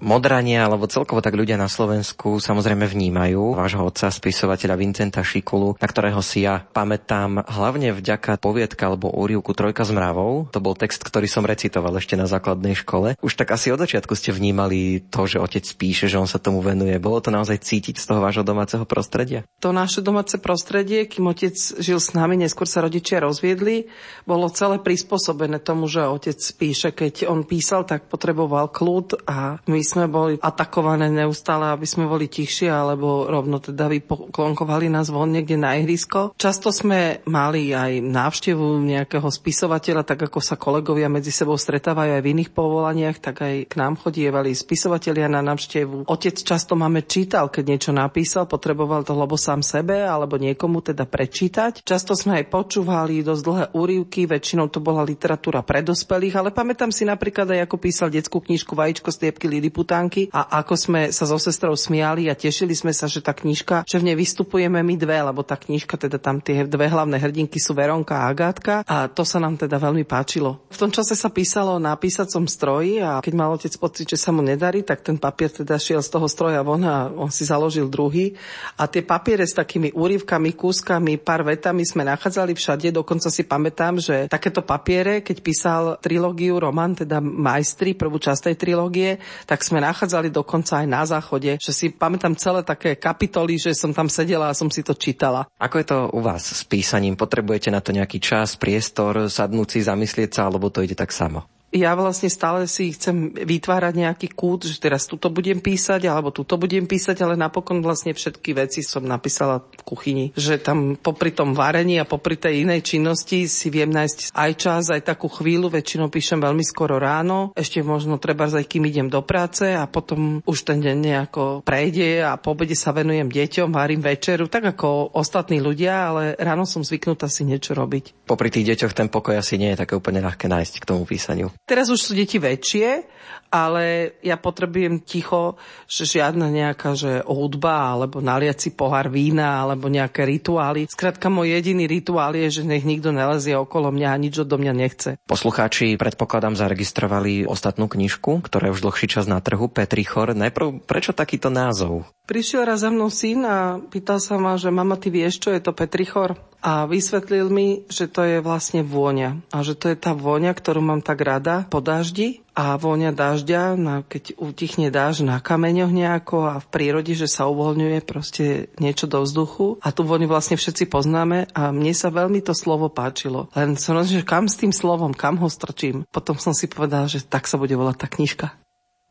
Modrania, 0.07 0.63
alebo 0.63 0.87
celkovo 0.87 1.19
tak 1.19 1.35
ľudia 1.35 1.59
na 1.59 1.67
Slovensku 1.67 2.39
samozrejme 2.39 2.87
vnímajú 2.87 3.59
vášho 3.59 3.83
otca, 3.83 4.07
spisovateľa 4.07 4.79
Vincenta 4.79 5.19
Šikulu, 5.19 5.75
na 5.75 5.87
ktorého 5.91 6.23
si 6.23 6.47
ja 6.47 6.63
pamätám 6.63 7.43
hlavne 7.43 7.91
vďaka 7.91 8.39
poviedka 8.39 8.87
alebo 8.87 9.11
úrivku 9.11 9.51
Trojka 9.51 9.83
z 9.83 9.91
mravou. 9.91 10.47
To 10.55 10.63
bol 10.63 10.79
text, 10.79 11.03
ktorý 11.03 11.27
som 11.27 11.43
recitoval 11.43 11.91
ešte 11.99 12.15
na 12.15 12.23
základnej 12.23 12.79
škole. 12.79 13.19
Už 13.19 13.35
tak 13.35 13.51
asi 13.51 13.67
od 13.67 13.83
začiatku 13.83 14.15
ste 14.15 14.31
vnímali 14.31 15.03
to, 15.11 15.27
že 15.27 15.43
otec 15.43 15.67
píše, 15.75 16.07
že 16.07 16.15
on 16.15 16.29
sa 16.29 16.39
tomu 16.39 16.63
venuje. 16.63 16.95
Bolo 17.03 17.19
to 17.19 17.27
naozaj 17.27 17.59
cítiť 17.59 17.99
z 17.99 18.07
toho 18.07 18.23
vášho 18.23 18.47
domáceho 18.47 18.87
prostredia? 18.87 19.43
To 19.59 19.75
naše 19.75 19.99
domáce 19.99 20.39
prostredie, 20.39 21.03
kým 21.03 21.27
otec 21.27 21.59
žil 21.83 21.99
s 21.99 22.15
nami, 22.15 22.39
neskôr 22.39 22.63
sa 22.63 22.79
rodičia 22.79 23.19
rozviedli, 23.19 23.91
bolo 24.23 24.47
celé 24.55 24.79
prispôsobené 24.79 25.59
tomu, 25.59 25.91
že 25.91 26.07
otec 26.07 26.39
píše. 26.55 26.95
Keď 26.95 27.27
on 27.27 27.43
písal, 27.43 27.83
tak 27.83 28.07
potreboval 28.07 28.71
kľud 28.71 29.27
a 29.27 29.59
my 29.67 29.81
sme 29.83 29.96
boli 30.05 30.37
atakované 30.37 31.09
neustále, 31.09 31.73
aby 31.73 31.89
sme 31.89 32.05
boli 32.05 32.29
tichšie, 32.29 32.69
alebo 32.69 33.25
rovno 33.25 33.57
teda 33.57 33.89
vypoklonkovali 33.89 34.93
nás 34.93 35.09
von 35.09 35.33
niekde 35.33 35.57
na 35.57 35.73
ihrisko. 35.81 36.37
Často 36.37 36.69
sme 36.69 37.25
mali 37.25 37.73
aj 37.73 38.05
návštevu 38.05 38.85
nejakého 38.85 39.25
spisovateľa, 39.25 40.05
tak 40.05 40.29
ako 40.29 40.37
sa 40.37 40.53
kolegovia 40.53 41.09
medzi 41.09 41.33
sebou 41.33 41.57
stretávajú 41.57 42.13
aj 42.13 42.21
v 42.21 42.31
iných 42.37 42.51
povolaniach, 42.53 43.17
tak 43.17 43.41
aj 43.41 43.55
k 43.65 43.73
nám 43.81 43.97
chodievali 43.97 44.53
spisovatelia 44.53 45.25
na 45.25 45.41
návštevu. 45.41 46.05
Otec 46.05 46.37
často 46.37 46.77
máme 46.77 47.07
čítal, 47.07 47.47
keď 47.47 47.63
niečo 47.65 47.91
napísal, 47.95 48.45
potreboval 48.45 49.07
to 49.07 49.15
lebo 49.15 49.39
sám 49.39 49.63
sebe 49.63 50.03
alebo 50.03 50.35
niekomu 50.35 50.83
teda 50.83 51.07
prečítať. 51.07 51.87
Často 51.87 52.11
sme 52.13 52.43
aj 52.43 52.51
počúvali 52.51 53.23
dosť 53.23 53.41
dlhé 53.47 53.65
úrivky, 53.71 54.27
väčšinou 54.27 54.67
to 54.67 54.83
bola 54.83 55.07
literatúra 55.07 55.63
pre 55.63 55.79
dospelých, 55.79 56.35
ale 56.35 56.49
pamätám 56.51 56.91
si 56.91 57.07
napríklad 57.07 57.47
aj 57.55 57.63
ako 57.63 57.77
písal 57.79 58.11
detskú 58.11 58.43
knižku 58.43 58.75
Vajíčko, 58.75 59.07
striepky, 59.07 59.47
Lidy 59.47 59.71
Putánky 59.87 60.27
a 60.35 60.59
ako 60.59 60.75
sme 60.75 61.01
sa 61.15 61.23
so 61.23 61.39
sestrou 61.39 61.71
smiali 61.71 62.27
a 62.27 62.35
tešili 62.35 62.75
sme 62.75 62.91
sa, 62.91 63.07
že 63.07 63.23
tá 63.23 63.31
knižka, 63.31 63.87
že 63.87 64.03
v 64.03 64.11
nej 64.11 64.19
vystupujeme 64.19 64.83
my 64.83 64.99
dve, 64.99 65.15
lebo 65.15 65.47
tá 65.47 65.55
knižka, 65.55 65.95
teda 65.95 66.19
tam 66.19 66.43
tie 66.43 66.67
dve 66.67 66.91
hlavné 66.91 67.15
hrdinky 67.15 67.55
sú 67.55 67.71
Veronka 67.71 68.19
a 68.19 68.27
Agátka 68.27 68.83
a 68.83 69.07
to 69.07 69.23
sa 69.23 69.39
nám 69.39 69.55
teda 69.55 69.79
veľmi 69.79 70.03
páčilo. 70.03 70.59
V 70.67 70.75
tom 70.75 70.91
čase 70.91 71.15
sa 71.15 71.31
písalo 71.31 71.79
na 71.79 71.95
písacom 71.95 72.43
stroji 72.51 72.99
a 72.99 73.23
keď 73.23 73.33
mal 73.39 73.55
otec 73.55 73.71
pocit, 73.79 74.11
že 74.11 74.19
sa 74.19 74.35
mu 74.35 74.43
nedarí, 74.43 74.83
tak 74.83 75.07
ten 75.07 75.15
papier 75.15 75.47
teda 75.47 75.79
šiel 75.79 76.03
z 76.03 76.11
toho 76.11 76.27
stroja 76.27 76.59
von 76.67 76.83
a 76.83 77.07
on 77.07 77.31
si 77.31 77.47
založil 77.47 77.87
druhý. 77.87 78.35
A 78.75 78.91
tie 78.91 79.07
papiere 79.07 79.47
s 79.47 79.55
takými 79.55 79.95
úrivkami, 79.95 80.51
kúskami, 80.51 81.15
pár 81.15 81.47
vetami 81.47 81.87
sme 81.87 82.03
nachádzali 82.03 82.51
všade. 82.51 82.91
Dokonca 82.91 83.31
si 83.31 83.47
pamätám, 83.47 84.03
že 84.03 84.27
takéto 84.27 84.67
papiere, 84.67 85.23
keď 85.23 85.37
písal 85.39 85.83
trilógiu 86.03 86.59
román, 86.59 86.91
teda 86.91 87.23
Majstri, 87.23 87.95
prvú 87.95 88.19
časť 88.19 88.51
tej 88.51 88.55
trilógie, 88.59 89.23
tak 89.47 89.63
sme 89.63 89.76
nachádzali 89.81 90.29
dokonca 90.29 90.83
aj 90.83 90.87
na 90.87 91.03
záchode, 91.03 91.57
že 91.57 91.71
si 91.73 91.89
pamätám 91.89 92.37
celé 92.37 92.61
také 92.61 92.95
kapitoly, 92.95 93.59
že 93.59 93.71
som 93.73 93.91
tam 93.91 94.07
sedela 94.07 94.51
a 94.51 94.57
som 94.57 94.69
si 94.69 94.85
to 94.85 94.93
čítala. 94.93 95.49
Ako 95.57 95.75
je 95.81 95.87
to 95.87 95.97
u 96.13 96.21
vás 96.21 96.43
s 96.45 96.63
písaním? 96.63 97.17
Potrebujete 97.17 97.73
na 97.73 97.81
to 97.81 97.91
nejaký 97.91 98.21
čas, 98.21 98.55
priestor, 98.55 99.27
sadnúť 99.27 99.67
si, 99.73 99.79
zamyslieť 99.83 100.29
sa, 100.31 100.41
alebo 100.47 100.69
to 100.69 100.85
ide 100.85 100.95
tak 100.95 101.09
samo? 101.09 101.56
Ja 101.75 101.91
vlastne 101.99 102.31
stále 102.31 102.63
si 102.65 102.95
chcem 102.95 103.35
vytvárať 103.35 103.93
nejaký 103.99 104.27
kút, 104.31 104.63
že 104.63 104.79
teraz 104.79 105.03
tuto 105.03 105.27
budem 105.27 105.59
písať, 105.59 106.07
alebo 106.07 106.31
tuto 106.31 106.55
budem 106.55 106.87
písať, 106.87 107.19
ale 107.23 107.35
napokon 107.35 107.83
vlastne 107.83 108.15
všetky 108.15 108.55
veci 108.55 108.79
som 108.79 109.03
napísala 109.03 109.59
v 109.59 109.83
kuchyni. 109.83 110.25
Že 110.31 110.53
tam 110.63 110.79
popri 110.95 111.35
tom 111.35 111.51
varení 111.51 111.99
a 111.99 112.07
popri 112.07 112.39
tej 112.39 112.63
inej 112.63 112.87
činnosti 112.87 113.51
si 113.51 113.67
viem 113.67 113.91
nájsť 113.91 114.31
aj 114.31 114.51
čas, 114.55 114.83
aj 114.87 115.03
takú 115.11 115.27
chvíľu, 115.27 115.67
väčšinou 115.67 116.07
píšem 116.07 116.39
veľmi 116.39 116.63
skoro 116.63 116.95
ráno, 116.95 117.51
ešte 117.51 117.83
možno 117.83 118.15
treba 118.15 118.47
aj 118.47 118.63
kým 118.63 118.87
idem 118.87 119.11
do 119.11 119.19
práce 119.19 119.67
a 119.67 119.83
potom 119.91 120.39
už 120.47 120.63
ten 120.63 120.79
deň 120.79 120.95
nejako 120.95 121.43
prejde 121.67 122.23
a 122.23 122.39
po 122.39 122.55
obede 122.55 122.79
sa 122.79 122.95
venujem 122.95 123.27
deťom, 123.27 123.75
varím 123.75 123.99
večeru, 123.99 124.47
tak 124.47 124.71
ako 124.71 125.11
ostatní 125.19 125.59
ľudia, 125.59 126.15
ale 126.15 126.23
ráno 126.39 126.63
som 126.63 126.79
zvyknutá 126.79 127.27
si 127.27 127.43
niečo 127.43 127.75
robiť. 127.75 128.23
Popri 128.23 128.47
tých 128.47 128.71
deťoch 128.71 128.95
ten 128.95 129.11
pokoj 129.11 129.35
asi 129.35 129.59
nie 129.59 129.75
je 129.75 129.83
také 129.83 129.99
úplne 129.99 130.23
ľahké 130.23 130.47
nájsť 130.47 130.73
k 130.79 130.87
tomu 130.87 131.03
písaniu. 131.03 131.51
Teraz 131.67 131.91
už 131.91 131.99
sú 131.99 132.11
deti 132.15 132.39
väčšie, 132.39 133.03
ale 133.51 134.15
ja 134.23 134.39
potrebujem 134.39 135.03
ticho, 135.03 135.59
že 135.83 136.07
žiadna 136.07 136.47
nejaká 136.47 136.95
že 136.95 137.23
hudba 137.27 137.91
alebo 137.91 138.23
naliaci 138.23 138.71
pohár 138.71 139.11
vína 139.11 139.63
alebo 139.67 139.91
nejaké 139.91 140.23
rituály. 140.23 140.87
Skrátka 140.87 141.27
môj 141.27 141.59
jediný 141.59 141.83
rituál 141.83 142.39
je, 142.39 142.47
že 142.47 142.63
nech 142.63 142.87
nikto 142.87 143.11
nelezie 143.11 143.59
okolo 143.59 143.91
mňa 143.91 144.09
a 144.15 144.19
nič 144.19 144.39
do 144.47 144.55
mňa 144.55 144.73
nechce. 144.79 145.09
Poslucháči 145.27 145.99
predpokladám 145.99 146.55
zaregistrovali 146.55 147.43
ostatnú 147.43 147.91
knižku, 147.91 148.47
ktorá 148.47 148.71
je 148.71 148.75
už 148.79 148.83
dlhší 148.87 149.07
čas 149.11 149.27
na 149.27 149.43
trhu, 149.43 149.67
Petri 149.67 150.07
Chor. 150.07 150.31
Najprv, 150.31 150.87
prečo 150.87 151.11
takýto 151.11 151.51
názov? 151.51 152.07
Prišiel 152.27 152.67
raz 152.67 152.83
za 152.83 152.91
mnou 152.91 153.07
syn 153.07 153.47
a 153.47 153.79
pýtal 153.79 154.19
sa 154.19 154.35
ma, 154.35 154.59
že 154.59 154.71
mama, 154.71 154.99
ty 154.99 155.07
vieš, 155.07 155.39
čo 155.43 155.51
je 155.51 155.63
to 155.63 155.71
Petrichor? 155.71 156.35
A 156.61 156.89
vysvetlil 156.89 157.47
mi, 157.53 157.85
že 157.87 158.09
to 158.09 158.25
je 158.25 158.37
vlastne 158.41 158.81
vôňa 158.81 159.45
a 159.53 159.57
že 159.61 159.77
to 159.77 159.93
je 159.93 159.97
tá 159.97 160.17
vôňa, 160.17 160.51
ktorú 160.51 160.81
mám 160.81 161.05
tak 161.05 161.21
rada 161.21 161.69
po 161.69 161.79
daždi 161.79 162.41
a 162.57 162.73
vôňa 162.75 163.13
dažďa, 163.13 163.77
keď 164.09 164.41
utichne 164.41 164.89
dáž 164.89 165.21
na 165.21 165.37
kameňoch 165.37 165.93
nejako 165.93 166.37
a 166.49 166.55
v 166.57 166.67
prírode, 166.73 167.13
že 167.13 167.29
sa 167.29 167.45
uvoľňuje 167.45 167.99
proste 168.01 168.73
niečo 168.81 169.05
do 169.05 169.21
vzduchu 169.21 169.77
a 169.79 169.93
tú 169.93 170.01
vôňu 170.01 170.25
vlastne 170.25 170.57
všetci 170.57 170.89
poznáme 170.89 171.53
a 171.53 171.69
mne 171.69 171.93
sa 171.93 172.09
veľmi 172.09 172.41
to 172.41 172.57
slovo 172.57 172.89
páčilo. 172.89 173.53
Len 173.53 173.77
som 173.77 173.93
rozumel, 173.93 174.25
že 174.25 174.29
kam 174.29 174.49
s 174.49 174.57
tým 174.57 174.73
slovom, 174.73 175.13
kam 175.13 175.37
ho 175.37 175.47
strčím. 175.47 176.09
Potom 176.09 176.41
som 176.41 176.57
si 176.57 176.65
povedal, 176.65 177.05
že 177.05 177.21
tak 177.21 177.45
sa 177.45 177.61
bude 177.61 177.77
volať 177.77 177.95
tá 178.01 178.07
knižka. 178.09 178.47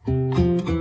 thank 0.07 0.69
you 0.69 0.76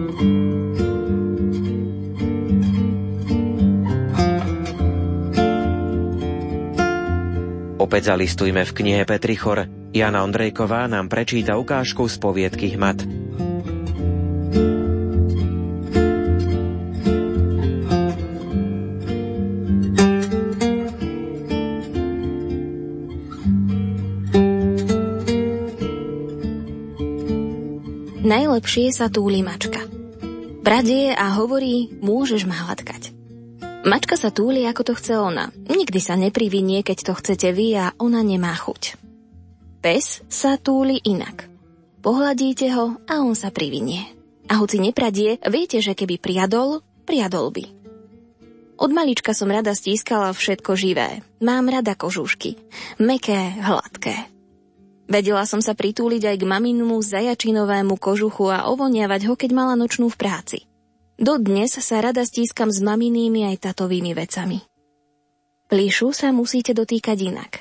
Opäť 7.85 8.17
zalistujme 8.17 8.65
v 8.65 8.75
knihe 8.81 9.05
Petrichor. 9.05 9.69
Jana 9.93 10.25
Ondrejková 10.25 10.89
nám 10.89 11.05
prečíta 11.05 11.53
ukážku 11.53 12.09
z 12.09 12.17
poviedky 12.17 12.73
Hmat. 12.73 13.05
Najlepšie 28.25 28.89
sa 28.97 29.13
túli 29.13 29.45
mačka. 29.45 29.85
Bradie 30.65 31.13
a 31.13 31.37
hovorí, 31.37 31.93
môžeš 32.01 32.49
ma 32.49 32.65
hladkať. 32.65 32.94
Mačka 33.85 34.17
sa 34.17 34.33
túli, 34.33 34.65
ako 34.65 34.81
to 34.81 34.93
chce 34.97 35.13
ona. 35.13 35.53
Nikdy 35.53 35.99
sa 36.01 36.17
neprivinie, 36.17 36.81
keď 36.81 36.97
to 37.05 37.13
chcete 37.21 37.53
vy 37.53 37.77
a 37.77 37.93
ona 38.01 38.25
nemá 38.25 38.49
chuť. 38.57 38.97
Pes 39.85 40.25
sa 40.25 40.57
túli 40.57 40.97
inak. 41.05 41.45
Pohľadíte 42.01 42.65
ho 42.73 42.97
a 43.05 43.21
on 43.21 43.37
sa 43.37 43.53
privinie. 43.53 44.01
A 44.49 44.57
hoci 44.57 44.81
nepradie, 44.81 45.37
viete, 45.45 45.85
že 45.85 45.93
keby 45.93 46.17
priadol, 46.17 46.81
priadol 47.05 47.53
by. 47.53 47.65
Od 48.81 48.89
malička 48.89 49.37
som 49.37 49.53
rada 49.53 49.77
stískala 49.77 50.33
všetko 50.33 50.73
živé. 50.73 51.21
Mám 51.37 51.69
rada 51.69 51.93
kožušky. 51.93 52.57
Meké, 52.97 53.53
hladké. 53.61 54.17
Vedela 55.05 55.45
som 55.45 55.61
sa 55.61 55.77
pritúliť 55.77 56.33
aj 56.33 56.37
k 56.41 56.49
maminmu 56.49 56.97
zajačinovému 57.05 58.01
kožuchu 58.01 58.49
a 58.49 58.65
ovoniavať 58.65 59.29
ho, 59.29 59.37
keď 59.37 59.49
mala 59.53 59.77
nočnú 59.77 60.09
v 60.09 60.17
práci. 60.17 60.57
Dodnes 61.15 61.79
sa 61.79 62.03
rada 62.03 62.27
stískam 62.27 62.67
s 62.67 62.83
maminými 62.83 63.47
aj 63.47 63.71
tatovými 63.71 64.11
vecami. 64.11 64.59
Plíšu 65.71 66.11
sa 66.11 66.35
musíte 66.35 66.75
dotýkať 66.75 67.17
inak. 67.31 67.51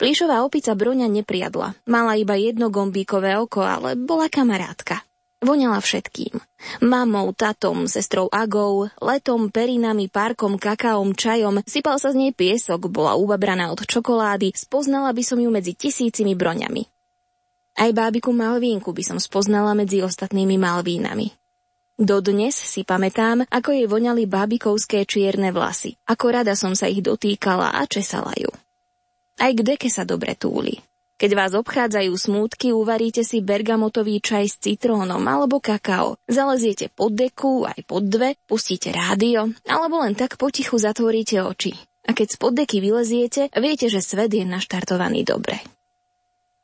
Plíšová 0.00 0.40
opica 0.40 0.72
Broňa 0.72 1.12
nepriadla. 1.12 1.76
Mala 1.84 2.16
iba 2.16 2.32
jedno 2.40 2.72
gombíkové 2.72 3.36
oko, 3.36 3.60
ale 3.60 4.00
bola 4.00 4.32
kamarátka. 4.32 5.04
Voňala 5.40 5.80
všetkým. 5.80 6.36
Mamou, 6.84 7.32
tatom, 7.32 7.88
sestrou 7.88 8.28
Agou, 8.32 8.88
letom, 9.00 9.52
perinami, 9.52 10.08
parkom, 10.08 10.60
kakaom, 10.60 11.16
čajom, 11.16 11.64
sypal 11.64 11.96
sa 11.96 12.12
z 12.12 12.16
nej 12.16 12.32
piesok, 12.36 12.92
bola 12.92 13.16
ubabraná 13.16 13.72
od 13.72 13.80
čokolády, 13.84 14.52
spoznala 14.52 15.12
by 15.16 15.22
som 15.24 15.40
ju 15.40 15.48
medzi 15.48 15.72
tisícimi 15.72 16.36
broňami. 16.36 16.84
Aj 17.80 17.88
bábiku 17.92 18.36
Malvínku 18.36 18.92
by 18.92 19.00
som 19.00 19.16
spoznala 19.16 19.72
medzi 19.72 20.04
ostatnými 20.04 20.60
Malvínami. 20.60 21.39
Dodnes 22.00 22.56
si 22.56 22.80
pamätám, 22.80 23.44
ako 23.44 23.76
jej 23.76 23.84
voňali 23.84 24.24
bábikovské 24.24 25.04
čierne 25.04 25.52
vlasy. 25.52 26.00
Ako 26.08 26.32
rada 26.32 26.56
som 26.56 26.72
sa 26.72 26.88
ich 26.88 27.04
dotýkala 27.04 27.76
a 27.76 27.84
česala 27.84 28.32
ju. 28.40 28.48
Aj 29.36 29.52
k 29.52 29.60
deke 29.60 29.92
sa 29.92 30.08
dobre 30.08 30.32
túli. 30.32 30.80
Keď 31.20 31.30
vás 31.36 31.52
obchádzajú 31.52 32.16
smútky, 32.16 32.72
uvaríte 32.72 33.20
si 33.20 33.44
bergamotový 33.44 34.24
čaj 34.24 34.48
s 34.48 34.56
citrónom 34.56 35.20
alebo 35.20 35.60
kakao. 35.60 36.16
Zaleziete 36.24 36.88
pod 36.88 37.12
deku, 37.12 37.68
aj 37.68 37.84
pod 37.84 38.08
dve, 38.08 38.40
pustíte 38.48 38.88
rádio, 38.88 39.52
alebo 39.68 40.00
len 40.00 40.16
tak 40.16 40.40
potichu 40.40 40.80
zatvoríte 40.80 41.36
oči. 41.44 41.76
A 42.08 42.16
keď 42.16 42.28
spod 42.32 42.56
deky 42.56 42.80
vyleziete, 42.80 43.52
viete, 43.60 43.92
že 43.92 44.00
svet 44.00 44.32
je 44.32 44.48
naštartovaný 44.48 45.28
dobre. 45.28 45.60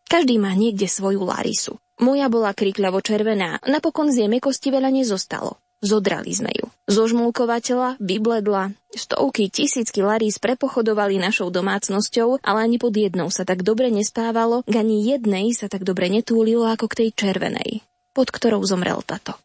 Každý 0.08 0.40
má 0.40 0.56
niekde 0.56 0.88
svoju 0.88 1.28
Larisu. 1.28 1.76
Moja 1.96 2.28
bola 2.28 2.52
krikľavo 2.52 3.00
červená, 3.00 3.56
napokon 3.64 4.12
z 4.12 4.24
jej 4.24 4.30
mekosti 4.30 4.68
veľa 4.68 4.92
nezostalo. 4.92 5.56
Zodrali 5.84 6.32
sme 6.32 6.52
ju. 6.56 6.66
Zožmulkovateľa 6.88 8.00
vybledla. 8.00 8.72
Stovky, 8.96 9.52
tisícky 9.52 10.00
larís 10.00 10.40
prepochodovali 10.40 11.20
našou 11.20 11.52
domácnosťou, 11.52 12.40
ale 12.40 12.58
ani 12.64 12.76
pod 12.80 12.96
jednou 12.96 13.28
sa 13.28 13.44
tak 13.44 13.60
dobre 13.60 13.92
nespávalo, 13.92 14.64
ani 14.68 15.04
jednej 15.04 15.52
sa 15.52 15.68
tak 15.68 15.84
dobre 15.84 16.08
netúlilo 16.08 16.64
ako 16.64 16.88
k 16.88 16.98
tej 17.04 17.08
červenej, 17.12 17.84
pod 18.16 18.32
ktorou 18.32 18.64
zomrel 18.64 19.04
tato. 19.04 19.36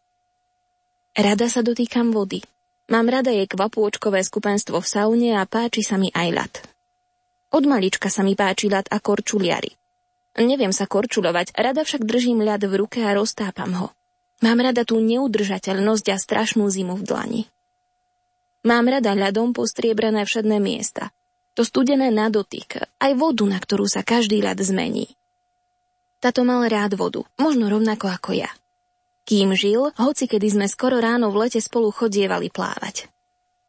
Rada 1.12 1.52
sa 1.52 1.60
dotýkam 1.60 2.08
vody. 2.08 2.40
Mám 2.88 3.12
rada 3.12 3.28
jej 3.28 3.44
kvapôčkové 3.44 4.24
skupenstvo 4.24 4.80
v 4.80 4.88
saune 4.88 5.30
a 5.36 5.44
páči 5.44 5.84
sa 5.84 6.00
mi 6.00 6.08
aj 6.08 6.28
ľad. 6.32 6.52
Od 7.52 7.64
malička 7.68 8.08
sa 8.08 8.24
mi 8.24 8.32
páči 8.32 8.72
ľad 8.72 8.88
a 8.88 8.96
korčuliari. 9.04 9.81
Neviem 10.32 10.72
sa 10.72 10.88
korčulovať, 10.88 11.52
rada 11.52 11.84
však 11.84 12.08
držím 12.08 12.40
ľad 12.40 12.64
v 12.64 12.74
ruke 12.80 13.04
a 13.04 13.12
roztápam 13.12 13.72
ho. 13.76 13.88
Mám 14.40 14.64
rada 14.64 14.82
tú 14.88 14.96
neudržateľnosť 14.98 16.06
a 16.08 16.16
strašnú 16.16 16.64
zimu 16.66 16.96
v 16.98 17.04
dlani. 17.04 17.42
Mám 18.64 18.88
rada 18.88 19.12
ľadom 19.12 19.52
postriebrané 19.52 20.24
všedné 20.24 20.56
miesta. 20.56 21.12
To 21.52 21.68
studené 21.68 22.08
na 22.08 22.32
dotyk, 22.32 22.80
aj 22.96 23.12
vodu, 23.12 23.44
na 23.44 23.60
ktorú 23.60 23.84
sa 23.84 24.00
každý 24.00 24.40
ľad 24.40 24.56
zmení. 24.56 25.12
Tato 26.16 26.48
mal 26.48 26.64
rád 26.64 26.96
vodu, 26.96 27.28
možno 27.36 27.68
rovnako 27.68 28.08
ako 28.08 28.32
ja. 28.32 28.48
Kým 29.28 29.52
žil, 29.52 29.92
hoci 30.00 30.24
kedy 30.24 30.48
sme 30.48 30.66
skoro 30.66 30.96
ráno 30.96 31.28
v 31.28 31.46
lete 31.46 31.60
spolu 31.60 31.92
chodievali 31.92 32.48
plávať. 32.48 33.11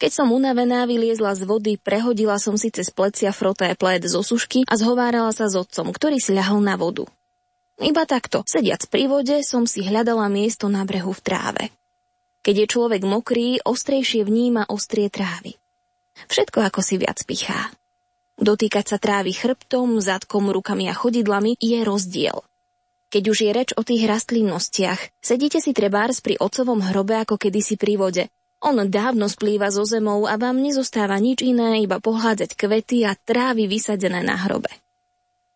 Keď 0.04 0.12
som 0.12 0.36
unavená 0.36 0.84
vyliezla 0.84 1.32
z 1.32 1.48
vody, 1.48 1.80
prehodila 1.80 2.36
som 2.36 2.60
si 2.60 2.68
cez 2.76 2.92
plecia 2.92 3.32
froté 3.32 3.72
plét 3.72 4.04
zo 4.04 4.20
sušky 4.20 4.68
a 4.68 4.76
zhovárala 4.76 5.32
sa 5.32 5.48
s 5.48 5.56
otcom, 5.56 5.96
ktorý 5.96 6.20
si 6.20 6.36
ľahol 6.36 6.60
na 6.60 6.76
vodu. 6.76 7.08
Iba 7.80 8.04
takto, 8.04 8.44
sediac 8.44 8.84
pri 8.92 9.08
vode, 9.08 9.40
som 9.48 9.64
si 9.64 9.80
hľadala 9.80 10.28
miesto 10.28 10.68
na 10.68 10.84
brehu 10.84 11.16
v 11.16 11.24
tráve. 11.24 11.64
Keď 12.44 12.56
je 12.60 12.68
človek 12.68 13.08
mokrý, 13.08 13.64
ostrejšie 13.64 14.28
vníma 14.28 14.68
ostrie 14.68 15.08
trávy. 15.08 15.56
Všetko 16.28 16.68
ako 16.68 16.84
si 16.84 17.00
viac 17.00 17.24
pichá. 17.24 17.72
Dotýkať 18.36 18.92
sa 18.92 18.98
trávy 19.00 19.32
chrbtom, 19.32 20.04
zadkom, 20.04 20.52
rukami 20.52 20.92
a 20.92 20.94
chodidlami 21.00 21.56
je 21.64 21.80
rozdiel. 21.80 22.44
Keď 23.08 23.24
už 23.24 23.38
je 23.40 23.52
reč 23.56 23.70
o 23.80 23.88
tých 23.88 24.04
rastlinnostiach, 24.04 25.00
sedíte 25.24 25.64
si 25.64 25.72
trebárs 25.72 26.20
pri 26.20 26.36
ocovom 26.44 26.84
hrobe 26.84 27.16
ako 27.24 27.40
kedysi 27.40 27.80
pri 27.80 27.96
vode. 27.96 28.28
On 28.64 28.80
dávno 28.80 29.28
splýva 29.28 29.68
zo 29.76 29.84
zemou 29.84 30.24
a 30.24 30.40
vám 30.40 30.64
nezostáva 30.64 31.20
nič 31.20 31.44
iné, 31.44 31.84
iba 31.84 32.00
pohľadzať 32.00 32.56
kvety 32.56 33.04
a 33.04 33.12
trávy 33.12 33.68
vysadené 33.68 34.24
na 34.24 34.40
hrobe. 34.40 34.72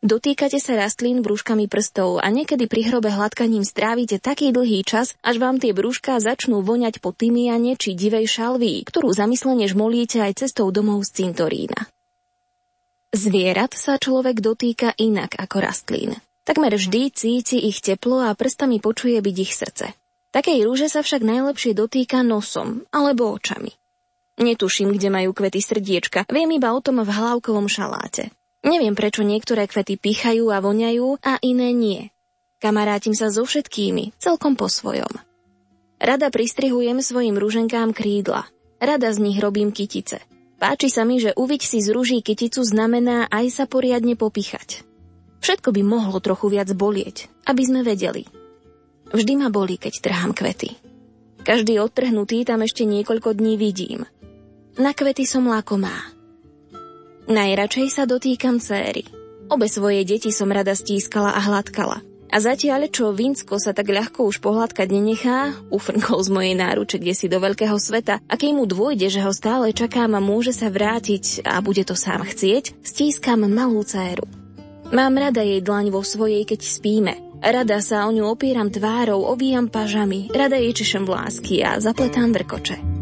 Dotýkate 0.03 0.61
sa 0.61 0.77
rastlín 0.77 1.25
brúškami 1.25 1.65
prstov 1.71 2.21
a 2.21 2.27
niekedy 2.29 2.69
pri 2.69 2.91
hrobe 2.91 3.09
hladkaním 3.09 3.65
strávite 3.65 4.21
taký 4.21 4.53
dlhý 4.53 4.85
čas, 4.85 5.17
až 5.25 5.41
vám 5.41 5.57
tie 5.57 5.73
brúška 5.73 6.21
začnú 6.21 6.61
voňať 6.61 7.01
po 7.01 7.15
tymiane 7.15 7.79
či 7.79 7.97
divej 7.97 8.29
šalvii, 8.29 8.85
ktorú 8.85 9.09
zamyslene 9.09 9.65
žmolíte 9.65 10.21
aj 10.21 10.45
cestou 10.45 10.69
domov 10.69 11.01
z 11.07 11.25
cintorína. 11.25 11.89
Zvierat 13.15 13.73
sa 13.73 13.97
človek 13.97 14.37
dotýka 14.43 14.93
inak 15.01 15.33
ako 15.39 15.63
rastlín. 15.63 16.13
Takmer 16.45 16.75
vždy 16.75 17.09
cíti 17.09 17.57
ich 17.65 17.81
teplo 17.81 18.21
a 18.21 18.35
prstami 18.37 18.77
počuje 18.83 19.17
byť 19.17 19.35
ich 19.41 19.53
srdce. 19.55 19.95
Takej 20.35 20.67
rúže 20.67 20.87
sa 20.91 21.01
však 21.01 21.23
najlepšie 21.23 21.71
dotýka 21.73 22.21
nosom 22.21 22.83
alebo 22.91 23.31
očami. 23.31 23.71
Netuším, 24.37 24.93
kde 24.93 25.09
majú 25.09 25.33
kvety 25.33 25.57
srdiečka, 25.63 26.29
viem 26.29 26.51
iba 26.53 26.69
o 26.69 26.79
tom 26.83 27.01
v 27.01 27.09
hlavkovom 27.09 27.65
šaláte. 27.65 28.29
Neviem, 28.61 28.93
prečo 28.93 29.25
niektoré 29.25 29.65
kvety 29.65 29.97
pichajú 29.97 30.53
a 30.53 30.61
voňajú 30.61 31.23
a 31.25 31.41
iné 31.41 31.73
nie. 31.73 32.01
Kamarátim 32.61 33.13
sa 33.13 33.33
so 33.33 33.45
všetkými, 33.45 34.17
celkom 34.17 34.57
po 34.57 34.69
svojom. 34.69 35.09
Rada 35.97 36.29
pristrihujem 36.29 37.01
svojim 37.01 37.37
rúženkám 37.37 37.93
krídla. 37.93 38.45
Rada 38.77 39.09
z 39.09 39.21
nich 39.21 39.41
robím 39.41 39.73
kytice. 39.73 40.21
Páči 40.57 40.89
sa 40.89 41.05
mi, 41.05 41.17
že 41.17 41.33
uviť 41.37 41.61
si 41.61 41.81
z 41.81 41.93
rúží 41.93 42.21
kyticu 42.21 42.61
znamená 42.65 43.29
aj 43.29 43.45
sa 43.53 43.65
poriadne 43.69 44.13
popichať. 44.13 44.85
Všetko 45.41 45.69
by 45.69 45.81
mohlo 45.85 46.17
trochu 46.17 46.49
viac 46.49 46.69
bolieť, 46.73 47.29
aby 47.45 47.61
sme 47.61 47.81
vedeli. 47.85 48.25
Vždy 49.11 49.33
ma 49.39 49.47
boli, 49.47 49.79
keď 49.79 50.03
trhám 50.03 50.35
kvety. 50.35 50.75
Každý 51.47 51.79
odtrhnutý 51.79 52.43
tam 52.43 52.59
ešte 52.63 52.83
niekoľko 52.83 53.31
dní 53.31 53.55
vidím. 53.55 54.03
Na 54.75 54.91
kvety 54.91 55.23
som 55.23 55.47
lakomá. 55.47 56.11
Najradšej 57.27 57.87
sa 57.91 58.03
dotýkam 58.03 58.59
céry. 58.59 59.07
Obe 59.47 59.71
svoje 59.71 60.03
deti 60.03 60.31
som 60.31 60.51
rada 60.51 60.75
stískala 60.75 61.31
a 61.31 61.39
hladkala. 61.39 62.03
A 62.27 62.43
zatiaľ, 62.43 62.91
čo 62.91 63.15
Vinsko 63.15 63.55
sa 63.55 63.71
tak 63.71 63.87
ľahko 63.87 64.27
už 64.27 64.43
pohľadkať 64.43 64.87
nenechá, 64.91 65.55
ufrnkol 65.71 66.19
z 66.19 66.29
mojej 66.31 66.55
náruče 66.59 66.99
kde 66.99 67.15
si 67.15 67.31
do 67.31 67.39
veľkého 67.39 67.79
sveta 67.79 68.19
a 68.19 68.33
keď 68.35 68.51
mu 68.51 68.67
dôjde, 68.67 69.07
že 69.07 69.23
ho 69.23 69.31
stále 69.31 69.71
čakám 69.71 70.11
a 70.11 70.19
môže 70.19 70.51
sa 70.51 70.67
vrátiť 70.67 71.47
a 71.47 71.63
bude 71.63 71.87
to 71.87 71.95
sám 71.95 72.27
chcieť, 72.27 72.83
stískam 72.83 73.47
malú 73.47 73.79
céru. 73.87 74.27
Mám 74.91 75.19
rada 75.19 75.39
jej 75.43 75.63
dlaň 75.63 75.91
vo 75.91 76.03
svojej, 76.03 76.43
keď 76.43 76.59
spíme. 76.63 77.26
Rada 77.37 77.77
sa 77.79 78.09
o 78.09 78.11
ňu 78.11 78.33
opieram 78.33 78.73
tvárou, 78.73 79.21
ovíjam 79.29 79.69
pažami, 79.69 80.33
rada 80.33 80.57
jej 80.57 80.73
češem 80.73 81.05
vlásky 81.05 81.61
a 81.61 81.77
zapletám 81.77 82.33
vrkoče. 82.33 82.96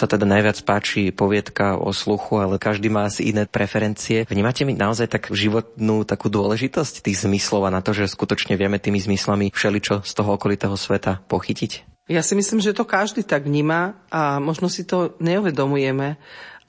Sa 0.00 0.08
teda 0.08 0.24
najviac 0.24 0.64
páči 0.64 1.12
poviedka 1.12 1.76
o 1.76 1.92
sluchu, 1.92 2.40
ale 2.40 2.56
každý 2.56 2.88
má 2.88 3.04
asi 3.04 3.28
iné 3.28 3.44
preferencie. 3.44 4.24
Vnímate 4.24 4.64
mi 4.64 4.72
naozaj 4.72 5.12
tak 5.12 5.28
životnú 5.28 6.08
takú 6.08 6.32
dôležitosť 6.32 7.04
tých 7.04 7.28
zmyslov 7.28 7.68
a 7.68 7.74
na 7.74 7.84
to, 7.84 7.92
že 7.92 8.08
skutočne 8.08 8.56
vieme 8.56 8.80
tými 8.80 8.96
zmyslami 8.96 9.52
všeličo 9.52 10.00
z 10.00 10.12
toho 10.16 10.40
okolitého 10.40 10.72
sveta 10.72 11.20
pochytiť? 11.28 11.84
Ja 12.08 12.24
si 12.24 12.32
myslím, 12.34 12.64
že 12.64 12.72
to 12.72 12.88
každý 12.88 13.22
tak 13.22 13.44
vníma 13.44 14.00
a 14.08 14.40
možno 14.40 14.72
si 14.72 14.88
to 14.88 15.14
neuvedomujeme, 15.20 16.16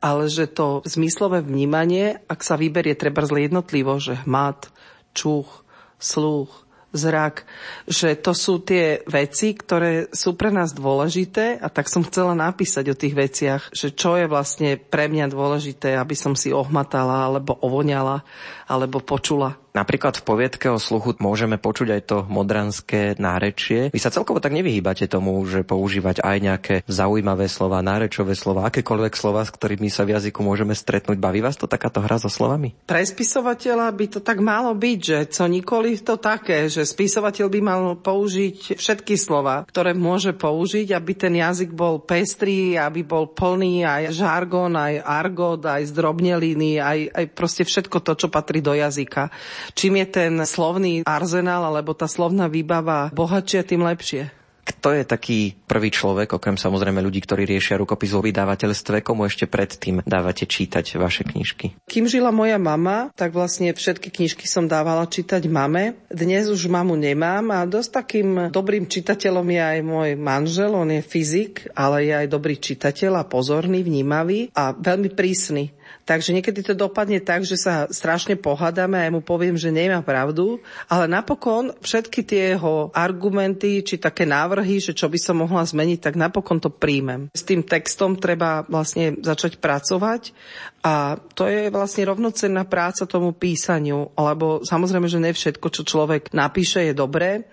ale 0.04 0.24
že 0.28 0.52
to 0.52 0.84
zmyslové 0.84 1.39
vnímanie, 1.41 2.20
ak 2.28 2.44
sa 2.44 2.60
vyberie 2.60 3.00
treba 3.00 3.24
jednotlivo, 3.24 3.96
že 3.98 4.20
hmat, 4.28 4.70
čuch, 5.15 5.63
sluch, 5.98 6.67
zrak, 6.92 7.48
že 7.88 8.20
to 8.20 8.36
sú 8.36 8.60
tie 8.60 9.00
veci, 9.08 9.56
ktoré 9.56 10.12
sú 10.12 10.36
pre 10.36 10.52
nás 10.52 10.76
dôležité 10.76 11.56
a 11.58 11.72
tak 11.72 11.88
som 11.88 12.04
chcela 12.04 12.36
napísať 12.36 12.92
o 12.92 13.00
tých 13.00 13.16
veciach, 13.16 13.62
že 13.72 13.96
čo 13.96 14.20
je 14.20 14.28
vlastne 14.28 14.76
pre 14.76 15.08
mňa 15.08 15.32
dôležité, 15.32 15.96
aby 15.96 16.16
som 16.16 16.36
si 16.36 16.52
ohmatala 16.52 17.32
alebo 17.32 17.56
ovoňala 17.64 18.24
alebo 18.72 19.04
počula 19.04 19.60
Napríklad 19.72 20.20
v 20.20 20.28
poviedke 20.28 20.68
o 20.68 20.76
sluchu 20.76 21.16
môžeme 21.24 21.56
počuť 21.56 21.88
aj 21.96 22.02
to 22.04 22.18
modranské 22.28 23.16
nárečie. 23.16 23.88
Vy 23.96 24.00
sa 24.04 24.12
celkovo 24.12 24.44
tak 24.44 24.52
nevyhýbate 24.52 25.08
tomu, 25.08 25.40
že 25.48 25.64
používať 25.64 26.20
aj 26.20 26.38
nejaké 26.44 26.76
zaujímavé 26.92 27.48
slova, 27.48 27.80
nárečové 27.80 28.36
slova, 28.36 28.68
akékoľvek 28.68 29.16
slova, 29.16 29.48
s 29.48 29.56
ktorými 29.56 29.88
sa 29.88 30.04
v 30.04 30.20
jazyku 30.20 30.44
môžeme 30.44 30.76
stretnúť. 30.76 31.16
Baví 31.16 31.40
vás 31.40 31.56
to 31.56 31.72
takáto 31.72 32.04
hra 32.04 32.20
so 32.20 32.28
slovami? 32.28 32.76
Pre 32.84 33.00
spisovateľa 33.00 33.88
by 33.96 34.06
to 34.12 34.20
tak 34.20 34.44
malo 34.44 34.76
byť, 34.76 35.00
že 35.00 35.18
co 35.32 35.44
nikoli 35.48 35.96
to 36.04 36.20
také, 36.20 36.68
že 36.68 36.84
spisovateľ 36.84 37.48
by 37.48 37.60
mal 37.64 37.82
použiť 37.96 38.76
všetky 38.76 39.16
slova, 39.16 39.64
ktoré 39.72 39.96
môže 39.96 40.36
použiť, 40.36 40.92
aby 40.92 41.12
ten 41.16 41.40
jazyk 41.40 41.72
bol 41.72 42.04
pestrý, 42.04 42.76
aby 42.76 43.08
bol 43.08 43.32
plný 43.32 43.88
aj 43.88 44.20
žargon, 44.20 44.76
aj 44.76 45.00
argot, 45.00 45.64
aj 45.64 45.88
zdrobneliny, 45.96 46.84
aj, 46.84 47.00
aj 47.08 47.26
proste 47.32 47.64
všetko 47.64 48.04
to, 48.04 48.14
čo 48.20 48.28
patrí 48.28 48.60
do 48.62 48.78
jazyka. 48.78 49.34
Čím 49.76 50.00
je 50.02 50.08
ten 50.08 50.34
slovný 50.45 51.02
arzenál 51.04 51.65
alebo 51.67 51.97
tá 51.97 52.06
slovná 52.06 52.47
výbava 52.47 53.12
bohatšia, 53.12 53.67
tým 53.67 53.84
lepšie. 53.84 54.41
Kto 54.62 54.93
je 54.93 55.04
taký 55.04 55.39
prvý 55.65 55.89
človek, 55.89 56.38
okrem 56.38 56.54
samozrejme 56.54 57.02
ľudí, 57.02 57.17
ktorí 57.26 57.50
riešia 57.50 57.82
rukopis 57.82 58.13
vo 58.13 58.21
vydavateľstve, 58.21 59.02
komu 59.02 59.26
ešte 59.26 59.50
predtým 59.50 60.06
dávate 60.06 60.45
čítať 60.45 61.02
vaše 61.02 61.26
knižky? 61.26 61.89
Kým 61.89 62.06
žila 62.06 62.30
moja 62.30 62.62
mama, 62.62 63.10
tak 63.17 63.34
vlastne 63.34 63.74
všetky 63.74 64.13
knižky 64.13 64.45
som 64.45 64.69
dávala 64.69 65.10
čítať 65.10 65.50
mame. 65.50 65.97
Dnes 66.13 66.45
už 66.45 66.69
mamu 66.69 66.93
nemám 66.93 67.50
a 67.50 67.65
dosť 67.65 67.89
takým 67.89 68.30
dobrým 68.54 68.86
čitateľom 68.86 69.47
je 69.50 69.62
aj 69.65 69.80
môj 69.82 70.10
manžel, 70.21 70.78
on 70.78 70.93
je 70.93 71.02
fyzik, 71.02 71.65
ale 71.74 72.06
je 72.06 72.13
aj 72.21 72.28
dobrý 72.30 72.62
čitateľ 72.62 73.17
a 73.17 73.26
pozorný, 73.26 73.82
vnímavý 73.82 74.54
a 74.54 74.78
veľmi 74.78 75.10
prísny. 75.10 75.74
Takže 76.06 76.34
niekedy 76.34 76.66
to 76.66 76.74
dopadne 76.74 77.22
tak, 77.22 77.46
že 77.46 77.56
sa 77.58 77.86
strašne 77.88 78.36
pohádame 78.36 78.98
a 78.98 79.06
ja 79.08 79.12
mu 79.14 79.22
poviem, 79.22 79.56
že 79.56 79.70
nemá 79.70 80.02
pravdu, 80.02 80.60
ale 80.90 81.06
napokon 81.06 81.72
všetky 81.80 82.26
tie 82.26 82.42
jeho 82.58 82.90
argumenty 82.92 83.86
či 83.86 84.02
také 84.02 84.26
návrhy, 84.26 84.82
že 84.82 84.98
čo 84.98 85.08
by 85.08 85.20
som 85.22 85.42
mohla 85.42 85.62
zmeniť, 85.62 86.00
tak 86.02 86.16
napokon 86.18 86.58
to 86.58 86.74
príjmem. 86.74 87.30
S 87.32 87.46
tým 87.46 87.62
textom 87.62 88.18
treba 88.18 88.66
vlastne 88.66 89.18
začať 89.22 89.62
pracovať 89.62 90.34
a 90.82 91.22
to 91.38 91.46
je 91.46 91.70
vlastne 91.70 92.04
rovnocenná 92.10 92.66
práca 92.66 93.06
tomu 93.06 93.32
písaniu, 93.32 94.10
lebo 94.18 94.66
samozrejme, 94.66 95.08
že 95.08 95.22
ne 95.22 95.32
všetko, 95.32 95.68
čo 95.70 95.82
človek 95.86 96.34
napíše, 96.34 96.90
je 96.90 96.94
dobré, 96.98 97.46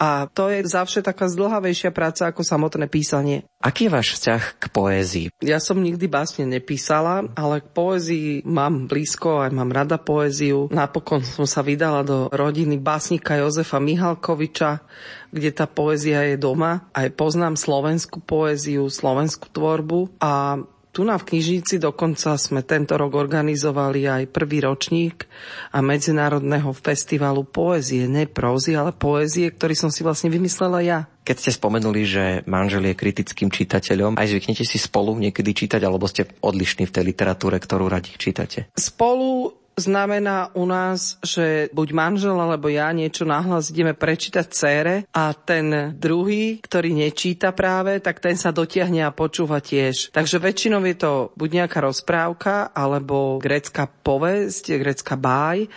a 0.00 0.26
to 0.30 0.48
je 0.50 0.64
zavše 0.66 1.00
taká 1.04 1.28
zdlhavejšia 1.28 1.94
práca 1.94 2.28
ako 2.28 2.42
samotné 2.44 2.88
písanie. 2.90 3.44
Aký 3.62 3.86
je 3.86 3.94
váš 3.94 4.08
vzťah 4.18 4.42
k 4.58 4.64
poézii? 4.74 5.26
Ja 5.38 5.62
som 5.62 5.78
nikdy 5.78 6.10
básne 6.10 6.44
nepísala, 6.50 7.30
ale 7.38 7.62
k 7.62 7.68
poézii 7.70 8.42
mám 8.42 8.90
blízko, 8.90 9.46
aj 9.46 9.54
mám 9.54 9.70
rada 9.70 10.02
poéziu. 10.02 10.66
Napokon 10.74 11.22
som 11.22 11.46
sa 11.46 11.62
vydala 11.62 12.02
do 12.02 12.26
rodiny 12.34 12.82
básnika 12.82 13.38
Jozefa 13.38 13.78
Mihalkoviča, 13.78 14.82
kde 15.30 15.50
tá 15.54 15.70
poézia 15.70 16.26
je 16.26 16.36
doma. 16.36 16.90
Aj 16.90 17.06
poznám 17.14 17.54
slovenskú 17.54 18.18
poéziu, 18.18 18.90
slovenskú 18.90 19.46
tvorbu 19.54 20.18
a 20.18 20.58
tu 20.92 21.08
na 21.08 21.16
v 21.16 21.24
knižnici 21.24 21.80
dokonca 21.80 22.36
sme 22.36 22.60
tento 22.60 23.00
rok 23.00 23.16
organizovali 23.16 24.04
aj 24.04 24.22
prvý 24.28 24.60
ročník 24.60 25.24
a 25.72 25.80
medzinárodného 25.80 26.68
festivalu 26.76 27.48
poézie, 27.48 28.04
ne 28.04 28.28
prózy, 28.28 28.76
ale 28.76 28.92
poézie, 28.92 29.48
ktorý 29.48 29.72
som 29.72 29.88
si 29.88 30.04
vlastne 30.04 30.28
vymyslela 30.28 30.84
ja. 30.84 31.08
Keď 31.24 31.36
ste 31.40 31.50
spomenuli, 31.56 32.02
že 32.04 32.24
manžel 32.44 32.92
je 32.92 32.98
kritickým 32.98 33.48
čitateľom, 33.48 34.20
aj 34.20 34.36
zvyknete 34.36 34.68
si 34.68 34.76
spolu 34.76 35.16
niekedy 35.16 35.56
čítať, 35.56 35.80
alebo 35.80 36.04
ste 36.04 36.28
odlišní 36.44 36.84
v 36.84 36.94
tej 36.94 37.04
literatúre, 37.08 37.56
ktorú 37.56 37.88
radi 37.88 38.12
čítate? 38.12 38.68
Spolu 38.76 39.61
znamená 39.76 40.52
u 40.54 40.68
nás, 40.68 41.16
že 41.24 41.68
buď 41.72 41.88
manžel 41.92 42.36
alebo 42.36 42.68
ja 42.68 42.92
niečo 42.92 43.24
nahlas 43.24 43.72
ideme 43.72 43.96
prečítať 43.96 44.46
cére 44.52 44.94
a 45.12 45.32
ten 45.32 45.96
druhý, 45.96 46.60
ktorý 46.60 46.92
nečíta 46.92 47.56
práve, 47.56 48.00
tak 48.00 48.20
ten 48.20 48.36
sa 48.36 48.52
dotiahne 48.52 49.04
a 49.04 49.14
počúva 49.14 49.64
tiež. 49.64 50.12
Takže 50.12 50.36
väčšinou 50.42 50.84
je 50.84 50.96
to 50.96 51.12
buď 51.36 51.64
nejaká 51.64 51.78
rozprávka 51.80 52.70
alebo 52.72 53.40
grécka 53.40 53.88
povesť, 53.88 54.76
grécka 54.76 55.14
báj 55.16 55.68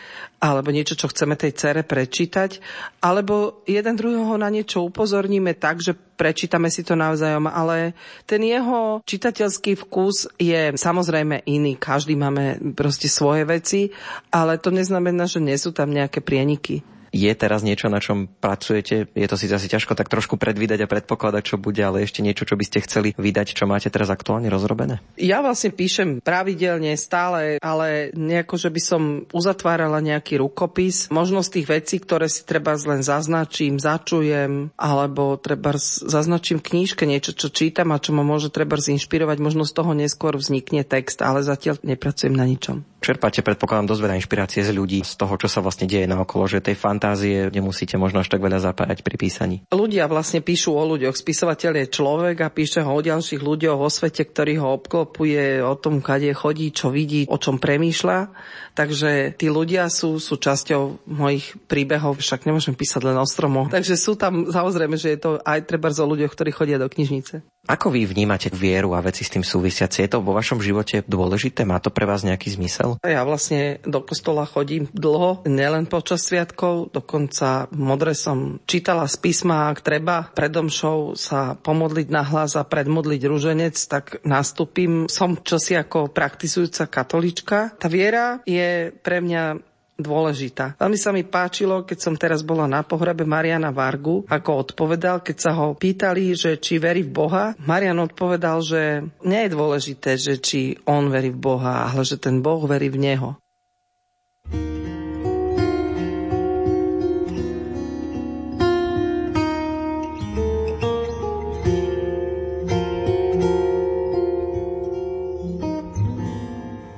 alebo 0.45 0.69
niečo, 0.69 0.93
čo 0.93 1.10
chceme 1.10 1.34
tej 1.34 1.58
cere 1.58 1.81
prečítať, 1.81 2.62
alebo 3.01 3.65
jeden 3.65 3.97
druhého 3.97 4.38
na 4.38 4.53
niečo 4.53 4.86
upozorníme 4.86 5.58
tak, 5.58 5.81
že 5.81 5.97
prečítame 5.97 6.69
si 6.69 6.86
to 6.86 6.93
navzájom, 6.93 7.49
ale 7.49 7.97
ten 8.29 8.45
jeho 8.45 9.01
čitateľský 9.01 9.75
vkus 9.88 10.29
je 10.38 10.77
samozrejme 10.77 11.43
iný. 11.49 11.75
Každý 11.75 12.13
máme 12.13 12.75
proste 12.77 13.10
svoje 13.10 13.43
veci, 13.43 13.89
ale 14.29 14.62
to 14.62 14.69
neznamená, 14.69 15.25
že 15.25 15.41
nie 15.41 15.58
sú 15.58 15.73
tam 15.73 15.89
nejaké 15.89 16.21
prieniky. 16.21 16.86
Je 17.15 17.32
teraz 17.32 17.63
niečo, 17.63 17.88
na 17.88 18.04
čom 18.04 18.28
pracujete? 18.28 19.08
Je 19.15 19.28
to 19.32 19.39
síce 19.39 19.56
asi 19.56 19.71
ťažko 19.71 19.95
tak 19.95 20.12
trošku 20.12 20.36
predvídať 20.36 20.84
a 20.84 20.91
predpokladať, 20.91 21.43
čo 21.47 21.56
bude, 21.56 21.80
ale 21.80 22.04
ešte 22.04 22.19
niečo, 22.19 22.43
čo 22.43 22.60
by 22.60 22.67
ste 22.67 22.84
chceli 22.84 23.15
vydať, 23.15 23.56
čo 23.56 23.63
máte 23.63 23.88
teraz 23.88 24.12
aktuálne 24.12 24.51
rozrobené? 24.51 24.99
Ja 25.15 25.39
vlastne 25.39 25.71
píšem 25.71 26.19
pravidelne, 26.19 26.91
stále, 26.99 27.56
ale 27.63 28.12
nejako, 28.12 28.60
že 28.60 28.67
by 28.67 28.82
som 28.84 29.01
uzatvárala 29.32 30.04
nejaký 30.04 30.43
rukopis. 30.43 31.08
Možno 31.08 31.39
z 31.39 31.56
tých 31.56 31.67
vecí, 31.71 31.95
ktoré 32.04 32.28
si 32.28 32.43
treba 32.43 32.75
len 32.75 32.99
zaznačím, 32.99 33.80
začujem, 33.80 34.75
alebo 34.75 35.39
treba 35.39 35.80
zaznačím 35.80 36.60
v 36.60 36.67
knížke 36.67 37.08
niečo, 37.08 37.32
čo 37.32 37.47
čítam 37.47 37.95
a 37.95 38.01
čo 38.04 38.12
ma 38.12 38.28
môže 38.28 38.51
treba 38.51 38.75
zinšpirovať. 38.75 39.38
Možno 39.39 39.63
z 39.63 39.71
toho 39.71 39.95
neskôr 39.95 40.36
vznikne 40.36 40.84
text, 40.84 41.23
ale 41.23 41.47
zatiaľ 41.47 41.80
nepracujem 41.80 42.36
na 42.36 42.43
ničom. 42.43 42.84
Čerpáte, 43.05 43.45
predpokladám, 43.45 43.93
dosť 43.93 44.01
veľa 44.01 44.17
inšpirácie 44.17 44.65
z 44.65 44.73
ľudí, 44.73 45.05
z 45.05 45.13
toho, 45.13 45.37
čo 45.37 45.45
sa 45.45 45.61
vlastne 45.61 45.85
deje 45.85 46.09
na 46.09 46.17
okolo, 46.17 46.49
že 46.49 46.57
tej 46.57 46.73
fantázie 46.73 47.53
nemusíte 47.53 48.01
možno 48.01 48.25
až 48.25 48.33
tak 48.33 48.41
veľa 48.41 48.57
zapájať 48.57 49.05
pri 49.05 49.15
písaní. 49.21 49.55
Ľudia 49.69 50.09
vlastne 50.09 50.41
píšu 50.41 50.73
o 50.73 50.81
ľuďoch. 50.81 51.13
Spisovateľ 51.13 51.85
je 51.85 51.93
človek 51.93 52.41
a 52.41 52.49
píše 52.49 52.81
ho 52.81 52.89
o 52.89 53.05
ďalších 53.05 53.45
ľuďoch 53.45 53.77
vo 53.77 53.93
svete, 53.93 54.25
ktorý 54.25 54.57
ho 54.57 54.73
obklopuje, 54.81 55.61
o 55.61 55.77
tom, 55.77 56.01
kade 56.01 56.33
chodí, 56.33 56.73
čo 56.73 56.89
vidí, 56.89 57.29
o 57.29 57.37
čom 57.37 57.61
premýšľa. 57.61 58.33
Takže 58.73 59.37
tí 59.37 59.53
ľudia 59.53 59.85
sú, 59.93 60.17
sú 60.17 60.41
časťou 60.41 61.05
mojich 61.05 61.53
príbehov, 61.69 62.17
však 62.17 62.49
nemôžem 62.49 62.73
písať 62.73 63.05
len 63.05 63.21
o 63.21 63.25
stromoch. 63.29 63.69
Takže 63.69 64.01
sú 64.01 64.17
tam, 64.17 64.49
samozrejme, 64.49 64.97
že 64.97 65.13
je 65.13 65.19
to 65.21 65.31
aj 65.45 65.61
treba 65.69 65.93
o 65.93 66.09
ľuďoch, 66.09 66.33
ktorí 66.33 66.49
chodia 66.49 66.81
do 66.81 66.89
knižnice. 66.89 67.45
Ako 67.65 67.89
vy 67.89 68.05
vnímate 68.05 68.53
vieru 68.53 68.93
a 68.93 69.01
veci 69.01 69.25
s 69.25 69.33
tým 69.33 69.41
súvisiace? 69.41 70.05
Je 70.05 70.09
to 70.09 70.21
vo 70.21 70.37
vašom 70.37 70.61
živote 70.61 71.01
dôležité? 71.09 71.65
Má 71.65 71.81
to 71.81 71.89
pre 71.89 72.05
vás 72.05 72.21
nejaký 72.21 72.53
zmysel? 72.53 72.94
Ja 73.03 73.25
vlastne 73.27 73.84
do 73.84 73.99
kostola 74.05 74.47
chodím 74.47 74.88
dlho, 74.93 75.43
nielen 75.49 75.89
počas 75.89 76.23
sviatkov, 76.27 76.93
dokonca 76.93 77.67
modre 77.75 78.15
som 78.15 78.62
čítala 78.69 79.10
z 79.10 79.15
písma, 79.19 79.73
ak 79.73 79.84
treba 79.84 80.29
predomšou 80.31 81.17
sa 81.17 81.58
pomodliť 81.60 82.08
na 82.13 82.23
hlas 82.23 82.55
a 82.55 82.63
predmodliť 82.63 83.21
rúženec, 83.27 83.75
tak 83.89 84.21
nastúpim. 84.23 85.08
Som 85.12 85.41
čosi 85.41 85.75
ako 85.75 86.13
praktizujúca 86.13 86.88
katolička. 86.88 87.73
Tá 87.75 87.88
viera 87.91 88.39
je 88.47 88.93
pre 88.93 89.19
mňa 89.19 89.74
dôležitá. 89.95 90.75
Veľmi 90.75 90.99
sa 90.99 91.15
mi 91.15 91.23
páčilo, 91.23 91.88
keď 91.88 91.97
som 91.99 92.15
teraz 92.19 92.43
bola 92.43 92.67
na 92.67 92.84
pohrebe 92.84 93.23
Mariana 93.23 93.71
Vargu, 93.71 94.27
ako 94.27 94.51
odpovedal, 94.71 95.23
keď 95.23 95.38
sa 95.39 95.51
ho 95.55 95.75
pýtali, 95.75 96.36
že 96.36 96.60
či 96.60 96.77
verí 96.79 97.03
v 97.08 97.15
Boha. 97.15 97.43
Marian 97.63 97.99
odpovedal, 98.03 98.60
že 98.60 99.08
nie 99.23 99.41
je 99.47 99.55
dôležité, 99.55 100.19
že 100.19 100.36
či 100.39 100.75
on 100.84 101.08
verí 101.08 101.31
v 101.31 101.39
Boha, 101.39 101.88
ale 101.88 102.03
že 102.03 102.19
ten 102.19 102.43
Boh 102.43 102.60
verí 102.67 102.91
v 102.91 102.99
neho. 102.99 103.29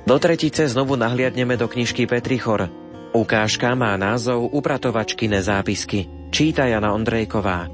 Do 0.08 0.16
tretice 0.16 0.64
znovu 0.64 0.96
nahliadneme 0.96 1.60
do 1.60 1.68
knižky 1.68 2.08
Petrichor. 2.08 2.87
Ukážka 3.08 3.72
má 3.72 3.96
názov 3.96 4.52
Upratovačkine 4.52 5.40
zápisky. 5.40 6.28
Číta 6.28 6.68
Jana 6.68 6.92
Ondrejková. 6.92 7.64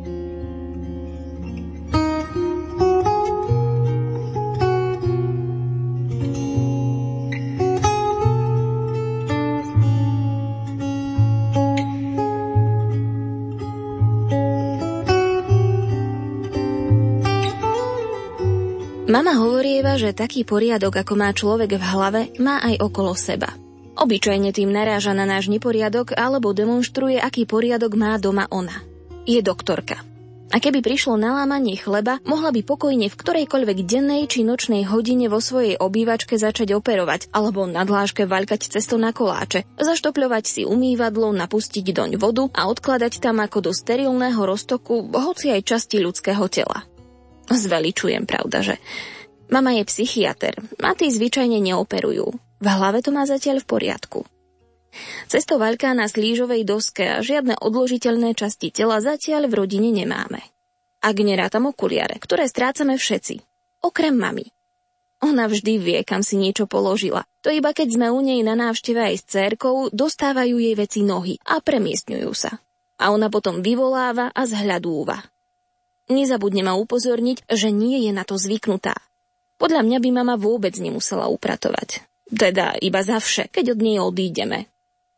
Mama 19.11 19.39
hovorieva, 19.39 19.99
že 19.99 20.15
taký 20.15 20.43
poriadok, 20.47 21.03
ako 21.03 21.15
má 21.19 21.31
človek 21.35 21.79
v 21.79 21.85
hlave, 21.87 22.21
má 22.39 22.63
aj 22.63 22.83
okolo 22.83 23.15
seba– 23.19 23.51
Obyčajne 23.95 24.51
tým 24.51 24.75
naráža 24.75 25.15
na 25.15 25.23
náš 25.23 25.47
neporiadok 25.47 26.19
alebo 26.19 26.51
demonstruje, 26.51 27.19
aký 27.19 27.47
poriadok 27.47 27.95
má 27.95 28.19
doma 28.19 28.51
ona. 28.51 28.83
Je 29.25 29.39
doktorka. 29.41 30.03
A 30.55 30.63
keby 30.63 30.87
prišlo 30.87 31.19
na 31.19 31.35
lámanie 31.35 31.75
chleba, 31.75 32.23
mohla 32.23 32.55
by 32.55 32.63
pokojne 32.63 33.11
v 33.11 33.19
ktorejkoľvek 33.19 33.79
dennej 33.91 34.31
či 34.31 34.47
nočnej 34.47 34.87
hodine 34.87 35.27
vo 35.27 35.43
svojej 35.43 35.75
obývačke 35.75 36.39
začať 36.39 36.79
operovať, 36.79 37.35
alebo 37.35 37.67
na 37.67 37.83
dláške 37.83 38.23
vaľkať 38.23 38.71
cesto 38.71 38.95
na 38.95 39.11
koláče, 39.11 39.67
zaštopľovať 39.83 40.45
si 40.47 40.63
umývadlo, 40.63 41.35
napustiť 41.35 41.91
doň 41.91 42.11
vodu 42.23 42.47
a 42.55 42.71
odkladať 42.71 43.19
tam 43.19 43.43
ako 43.43 43.67
do 43.67 43.73
sterilného 43.75 44.39
roztoku 44.39 45.11
hoci 45.11 45.51
aj 45.51 45.67
časti 45.67 45.99
ľudského 45.99 46.47
tela. 46.47 46.87
Zveličujem, 47.51 48.23
pravda, 48.23 48.63
že? 48.63 48.77
Mama 49.51 49.75
je 49.75 49.85
psychiatr 49.91 50.55
a 50.81 50.95
tí 50.95 51.11
zvyčajne 51.11 51.59
neoperujú. 51.61 52.31
V 52.65 52.67
hlave 52.73 53.05
to 53.05 53.13
má 53.13 53.29
zatiaľ 53.29 53.61
v 53.61 53.69
poriadku. 53.69 54.25
Cesto 55.29 55.61
vaľká 55.61 55.93
na 55.93 56.09
slížovej 56.09 56.65
doske 56.65 57.05
a 57.05 57.21
žiadne 57.21 57.61
odložiteľné 57.61 58.33
časti 58.33 58.73
tela 58.73 59.05
zatiaľ 59.05 59.53
v 59.53 59.55
rodine 59.61 59.93
nemáme. 59.93 60.41
Ak 61.05 61.21
nerátam 61.21 61.69
okuliare, 61.69 62.17
ktoré 62.17 62.49
strácame 62.49 62.97
všetci. 62.97 63.45
Okrem 63.85 64.17
mami. 64.17 64.49
Ona 65.21 65.45
vždy 65.45 65.77
vie, 65.77 66.01
kam 66.09 66.25
si 66.25 66.41
niečo 66.41 66.65
položila. 66.65 67.29
To 67.45 67.53
iba 67.53 67.77
keď 67.77 68.01
sme 68.01 68.09
u 68.09 68.25
nej 68.25 68.41
na 68.41 68.57
návšteve 68.57 69.13
aj 69.13 69.15
s 69.21 69.25
cérkou, 69.29 69.93
dostávajú 69.93 70.57
jej 70.57 70.73
veci 70.73 71.05
nohy 71.05 71.37
a 71.45 71.61
premiestňujú 71.61 72.33
sa. 72.33 72.57
A 72.97 73.13
ona 73.13 73.29
potom 73.29 73.61
vyvoláva 73.61 74.33
a 74.33 74.43
zhľadúva. 74.49 75.21
Nezabudne 76.09 76.65
ma 76.65 76.81
upozorniť, 76.81 77.45
že 77.45 77.69
nie 77.69 78.09
je 78.09 78.13
na 78.17 78.25
to 78.25 78.41
zvyknutá. 78.41 78.97
Podľa 79.61 79.85
mňa 79.85 79.99
by 80.01 80.11
mama 80.17 80.35
vôbec 80.41 80.73
nemusela 80.81 81.29
upratovať. 81.29 82.09
Teda 82.29 82.73
iba 82.81 83.05
za 83.05 83.21
vše, 83.21 83.53
keď 83.53 83.77
od 83.77 83.81
nej 83.85 83.99
odídeme. 84.01 84.69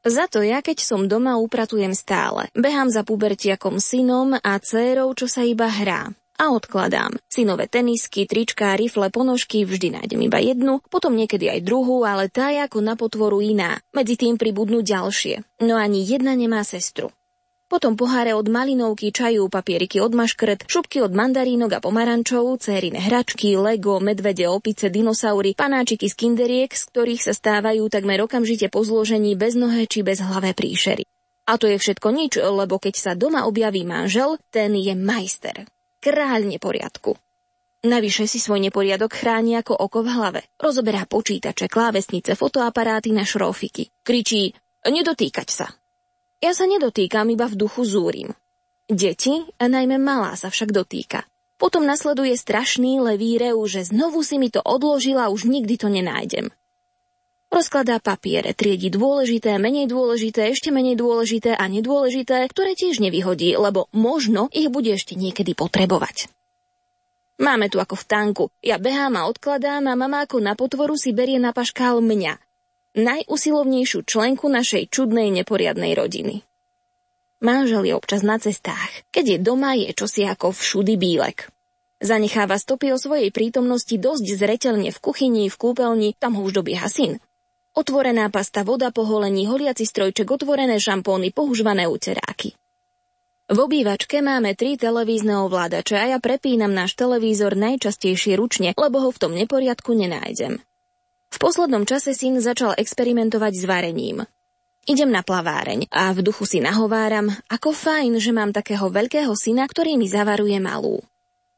Za 0.07 0.31
to 0.31 0.39
ja, 0.39 0.63
keď 0.63 0.87
som 0.87 1.11
doma, 1.11 1.35
upratujem 1.43 1.91
stále. 1.91 2.47
Behám 2.55 2.87
za 2.95 3.03
pubertiakom 3.03 3.83
synom 3.83 4.39
a 4.39 4.53
dcérou, 4.63 5.11
čo 5.19 5.27
sa 5.27 5.43
iba 5.43 5.67
hrá. 5.67 6.15
A 6.37 6.53
odkladám. 6.53 7.17
Synové 7.27 7.67
tenisky, 7.67 8.29
trička, 8.29 8.77
rifle, 8.77 9.09
ponožky, 9.09 9.65
vždy 9.65 9.99
nájdem 9.99 10.21
iba 10.29 10.39
jednu, 10.39 10.85
potom 10.93 11.17
niekedy 11.17 11.49
aj 11.49 11.65
druhú, 11.65 12.05
ale 12.05 12.29
tá 12.29 12.53
je 12.53 12.61
ako 12.61 12.85
na 12.85 12.95
potvoru 12.95 13.41
iná. 13.41 13.81
Medzi 13.97 14.21
tým 14.21 14.37
pribudnú 14.37 14.85
ďalšie. 14.85 15.43
No 15.65 15.81
ani 15.81 16.05
jedna 16.05 16.37
nemá 16.37 16.61
sestru. 16.63 17.11
Potom 17.67 17.99
poháre 17.99 18.31
od 18.31 18.47
malinovky, 18.47 19.11
čaju, 19.11 19.51
papieriky 19.51 19.99
od 19.99 20.15
maškret, 20.15 20.71
šupky 20.71 21.03
od 21.03 21.11
mandarínok 21.11 21.75
a 21.75 21.81
pomarančov, 21.83 22.63
cérine 22.63 23.03
hračky, 23.03 23.59
lego, 23.59 23.99
medvede, 23.99 24.47
opice, 24.47 24.87
dinosaury, 24.87 25.59
panáčiky 25.59 26.07
z 26.07 26.15
kinderiek, 26.15 26.71
z 26.71 26.83
ktorých 26.87 27.27
sa 27.27 27.35
stávajú 27.35 27.91
takmer 27.91 28.23
okamžite 28.23 28.71
po 28.71 28.87
zložení 28.87 29.35
bez 29.35 29.59
nohe 29.59 29.91
či 29.91 30.07
bez 30.07 30.23
hlavé 30.23 30.55
príšery. 30.55 31.11
A 31.51 31.59
to 31.59 31.67
je 31.67 31.79
všetko 31.83 32.15
nič, 32.15 32.39
lebo 32.39 32.79
keď 32.79 32.95
sa 32.95 33.13
doma 33.19 33.51
objaví 33.51 33.83
manžel, 33.83 34.39
ten 34.55 34.79
je 34.79 34.95
majster. 34.95 35.67
Kráľ 35.99 36.47
neporiadku. 36.47 37.19
Navyše 37.83 38.31
si 38.31 38.39
svoj 38.39 38.63
neporiadok 38.63 39.11
chráni 39.11 39.59
ako 39.59 39.75
oko 39.75 40.07
v 40.07 40.11
hlave. 40.15 40.41
Rozoberá 40.59 41.03
počítače, 41.07 41.67
klávesnice, 41.67 42.39
fotoaparáty 42.39 43.11
na 43.11 43.27
šrofiky. 43.27 43.91
Kričí, 44.07 44.55
nedotýkať 44.87 45.49
sa. 45.51 45.67
Ja 46.45 46.53
sa 46.53 46.69
nedotýkam, 46.69 47.33
iba 47.33 47.49
v 47.49 47.57
duchu 47.57 47.89
zúrim. 47.89 48.29
Deti, 48.87 49.41
a 49.57 49.65
najmä 49.67 49.97
malá 49.97 50.37
sa 50.37 50.53
však 50.53 50.69
dotýka. 50.71 51.25
Potom 51.57 51.89
nasleduje 51.89 52.37
strašný 52.37 53.01
levý 53.01 53.41
reu, 53.41 53.57
že 53.65 53.89
znovu 53.89 54.21
si 54.21 54.37
mi 54.37 54.53
to 54.53 54.61
odložila, 54.61 55.33
už 55.33 55.49
nikdy 55.49 55.81
to 55.81 55.89
nenájdem. 55.89 56.53
Rozkladá 57.49 58.05
papiere, 58.05 58.53
triedi 58.53 58.93
dôležité, 58.93 59.57
menej 59.57 59.89
dôležité, 59.89 60.53
ešte 60.53 60.69
menej 60.69 61.01
dôležité 61.01 61.57
a 61.57 61.65
nedôležité, 61.65 62.45
ktoré 62.53 62.77
tiež 62.77 63.01
nevyhodí, 63.01 63.57
lebo 63.57 63.89
možno 63.97 64.53
ich 64.53 64.69
bude 64.69 64.93
ešte 64.93 65.17
niekedy 65.17 65.57
potrebovať. 65.57 66.29
Máme 67.41 67.73
tu 67.73 67.81
ako 67.81 67.97
v 67.97 68.05
tanku. 68.05 68.45
Ja 68.61 68.77
behám 68.77 69.17
a 69.17 69.29
odkladám 69.29 69.89
a 69.89 69.97
mama 69.97 70.29
ako 70.29 70.45
na 70.45 70.53
potvoru 70.53 71.01
si 71.01 71.17
berie 71.17 71.41
na 71.41 71.57
paškál 71.57 72.05
mňa 72.05 72.46
najusilovnejšiu 72.97 74.09
členku 74.09 74.49
našej 74.49 74.89
čudnej 74.89 75.29
neporiadnej 75.29 75.93
rodiny. 75.93 76.41
Manžel 77.45 77.85
je 77.85 77.93
občas 77.93 78.25
na 78.25 78.41
cestách. 78.41 79.05
Keď 79.13 79.25
je 79.37 79.39
doma, 79.45 79.77
je 79.77 79.93
čosi 79.93 80.25
ako 80.25 80.57
všudy 80.57 80.97
bílek. 80.97 81.53
Zanecháva 82.01 82.57
stopy 82.57 82.93
o 82.93 82.99
svojej 83.01 83.29
prítomnosti 83.29 83.93
dosť 83.93 84.27
zretelne 84.37 84.89
v 84.89 84.99
kuchyni, 85.01 85.53
v 85.53 85.57
kúpeľni, 85.57 86.17
tam 86.17 86.41
ho 86.41 86.49
už 86.49 86.65
dobieha 86.65 86.89
syn. 86.89 87.21
Otvorená 87.77 88.33
pasta, 88.33 88.65
voda 88.65 88.89
po 88.89 89.05
holení, 89.05 89.45
holiaci 89.45 89.85
strojček, 89.85 90.25
otvorené 90.33 90.81
šampóny, 90.81 91.37
pohužvané 91.37 91.85
uteráky. 91.85 92.57
V 93.47 93.59
obývačke 93.63 94.25
máme 94.25 94.57
tri 94.57 94.81
televízne 94.81 95.39
ovládače 95.45 95.95
a 95.95 96.05
ja 96.17 96.19
prepínam 96.19 96.73
náš 96.73 96.97
televízor 96.97 97.53
najčastejšie 97.53 98.35
ručne, 98.41 98.73
lebo 98.75 99.05
ho 99.05 99.13
v 99.13 99.21
tom 99.21 99.33
neporiadku 99.37 99.93
nenájdem. 99.93 100.65
V 101.33 101.37
poslednom 101.43 101.85
čase 101.85 102.15
syn 102.15 102.39
začal 102.39 102.75
experimentovať 102.79 103.53
s 103.55 103.65
varením. 103.67 104.25
Idem 104.87 105.11
na 105.11 105.27
plaváreň 105.27 105.91
a 105.91 106.15
v 106.15 106.23
duchu 106.23 106.47
si 106.47 106.63
nahováram, 106.63 107.27
ako 107.51 107.75
fajn, 107.75 108.23
že 108.23 108.31
mám 108.31 108.55
takého 108.55 108.87
veľkého 108.87 109.35
syna, 109.35 109.67
ktorý 109.67 109.99
mi 109.99 110.07
zavaruje 110.07 110.63
malú. 110.63 111.03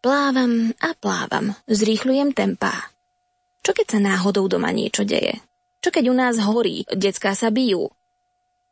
Plávam 0.01 0.73
a 0.81 0.97
plávam, 0.97 1.53
zrýchľujem 1.69 2.33
tempá. 2.33 2.89
Čo 3.61 3.77
keď 3.77 3.87
sa 3.93 4.01
náhodou 4.01 4.49
doma 4.49 4.73
niečo 4.73 5.05
deje? 5.05 5.45
Čo 5.85 5.93
keď 5.93 6.05
u 6.09 6.15
nás 6.17 6.41
horí, 6.41 6.89
decká 6.89 7.37
sa 7.37 7.53
bijú? 7.53 7.93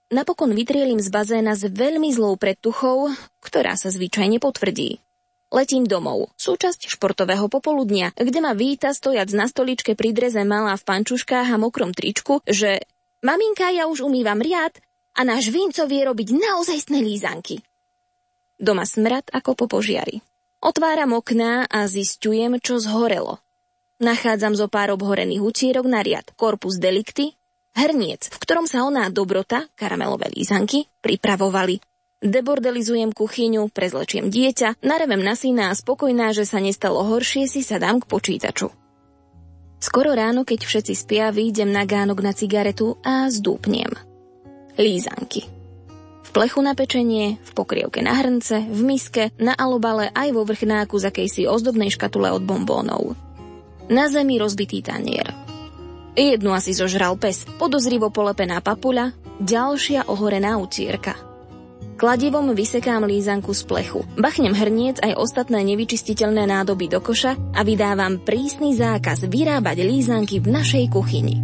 Napokon 0.09 0.55
vytrielim 0.55 1.03
z 1.03 1.11
bazéna 1.13 1.53
s 1.53 1.67
veľmi 1.67 2.09
zlou 2.15 2.39
predtuchou, 2.39 3.13
ktorá 3.43 3.77
sa 3.77 3.93
zvyčajne 3.93 4.39
potvrdí. 4.39 5.03
Letím 5.57 5.88
domov. 5.88 6.37
Súčasť 6.37 6.85
športového 6.85 7.49
popoludnia, 7.49 8.12
kde 8.12 8.45
ma 8.45 8.53
víta 8.53 8.92
stojac 8.92 9.33
na 9.33 9.49
stoličke 9.49 9.97
pri 9.97 10.12
dreze 10.12 10.45
malá 10.45 10.77
v 10.77 10.85
pančuškách 10.85 11.49
a 11.49 11.57
mokrom 11.57 11.97
tričku, 11.97 12.45
že 12.45 12.85
maminka, 13.25 13.73
ja 13.73 13.88
už 13.88 14.05
umývam 14.05 14.37
riad 14.45 14.77
a 15.16 15.25
náš 15.25 15.49
Vinco 15.49 15.88
vie 15.88 16.05
robiť 16.05 16.29
naozajstné 16.37 17.01
lízanky. 17.01 17.64
Doma 18.61 18.85
smrad 18.85 19.33
ako 19.33 19.57
po 19.57 19.81
požiari. 19.81 20.21
Otváram 20.61 21.16
okná 21.16 21.64
a 21.64 21.88
zistujem, 21.88 22.61
čo 22.61 22.77
zhorelo. 22.77 23.40
Nachádzam 23.97 24.53
zo 24.53 24.69
pár 24.69 24.92
obhorených 24.92 25.40
ucírok 25.40 25.88
na 25.88 26.05
riad 26.05 26.37
korpus 26.37 26.77
delikty, 26.77 27.33
hrniec, 27.73 28.29
v 28.29 28.38
ktorom 28.45 28.69
sa 28.69 28.85
oná 28.85 29.09
dobrota, 29.09 29.64
karamelové 29.73 30.29
lízanky, 30.37 30.85
pripravovali. 31.01 31.81
Debordelizujem 32.24 33.12
kuchyňu, 33.12 33.68
prezlečiem 33.68 34.33
dieťa, 34.33 34.81
narevem 34.81 35.20
na 35.20 35.37
syna 35.37 35.68
a 35.68 35.76
spokojná, 35.76 36.33
že 36.33 36.48
sa 36.48 36.64
nestalo 36.64 37.05
horšie, 37.05 37.44
si 37.44 37.61
sa 37.61 37.76
dám 37.76 38.00
k 38.00 38.09
počítaču. 38.09 38.72
Skoro 39.76 40.16
ráno, 40.16 40.48
keď 40.48 40.64
všetci 40.64 40.94
spia, 40.96 41.29
výjdem 41.29 41.68
na 41.68 41.85
gánok 41.85 42.24
na 42.24 42.33
cigaretu 42.33 42.96
a 43.05 43.29
zdúpnem. 43.29 43.92
Lízanky. 44.81 45.44
V 46.24 46.31
plechu 46.33 46.64
na 46.64 46.72
pečenie, 46.72 47.37
v 47.37 47.50
pokrievke 47.52 48.00
na 48.00 48.16
hrnce, 48.16 48.64
v 48.64 48.81
miske, 48.81 49.37
na 49.37 49.52
alobale 49.52 50.09
aj 50.16 50.33
vo 50.33 50.48
vrchnáku 50.48 50.96
z 50.96 51.12
akejsi 51.12 51.42
ozdobnej 51.44 51.92
škatule 51.92 52.33
od 52.33 52.40
bombónov. 52.40 53.12
Na 53.92 54.09
zemi 54.09 54.40
rozbitý 54.40 54.81
tanier. 54.81 55.37
Jednu 56.16 56.57
asi 56.57 56.72
zožral 56.72 57.20
pes, 57.20 57.44
podozrivo 57.61 58.09
polepená 58.09 58.64
papuľa, 58.64 59.12
ďalšia 59.44 60.09
ohorená 60.09 60.57
ucírka. 60.57 61.36
Kladivom 61.97 62.53
vysekám 62.53 63.09
lízanku 63.09 63.57
z 63.57 63.65
plechu. 63.65 64.05
Bachnem 64.21 64.53
hrniec 64.53 65.01
aj 65.01 65.17
ostatné 65.17 65.65
nevyčistiteľné 65.65 66.45
nádoby 66.45 66.93
do 66.93 67.01
koša 67.01 67.57
a 67.57 67.65
vydávam 67.65 68.21
prísny 68.21 68.77
zákaz 68.77 69.25
vyrábať 69.25 69.81
lízanky 69.81 70.45
v 70.45 70.61
našej 70.61 70.93
kuchyni. 70.93 71.41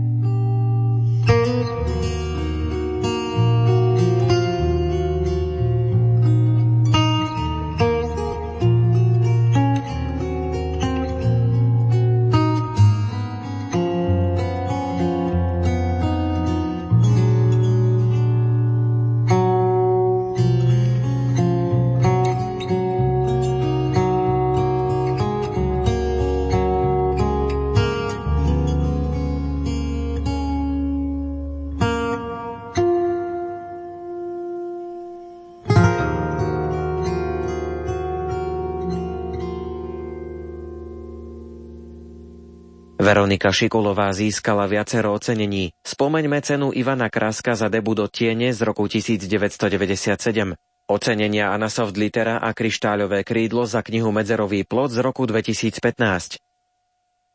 Veronika 43.13 43.53
Šikulová 43.53 44.09
získala 44.17 44.65
viacero 44.65 45.13
ocenení. 45.13 45.77
Spomeňme 45.85 46.41
cenu 46.41 46.73
Ivana 46.73 47.13
Kraska 47.13 47.53
za 47.53 47.69
debu 47.69 47.93
do 47.93 48.09
tiene 48.09 48.57
z 48.57 48.65
roku 48.65 48.89
1997. 48.89 50.57
Ocenenia 50.89 51.53
Anasoft 51.53 51.93
Litera 52.01 52.41
a 52.41 52.57
Kryštáľové 52.57 53.21
krídlo 53.21 53.69
za 53.69 53.85
knihu 53.85 54.09
Medzerový 54.17 54.65
plod 54.65 54.97
z 54.97 55.05
roku 55.05 55.29
2015. 55.29 56.41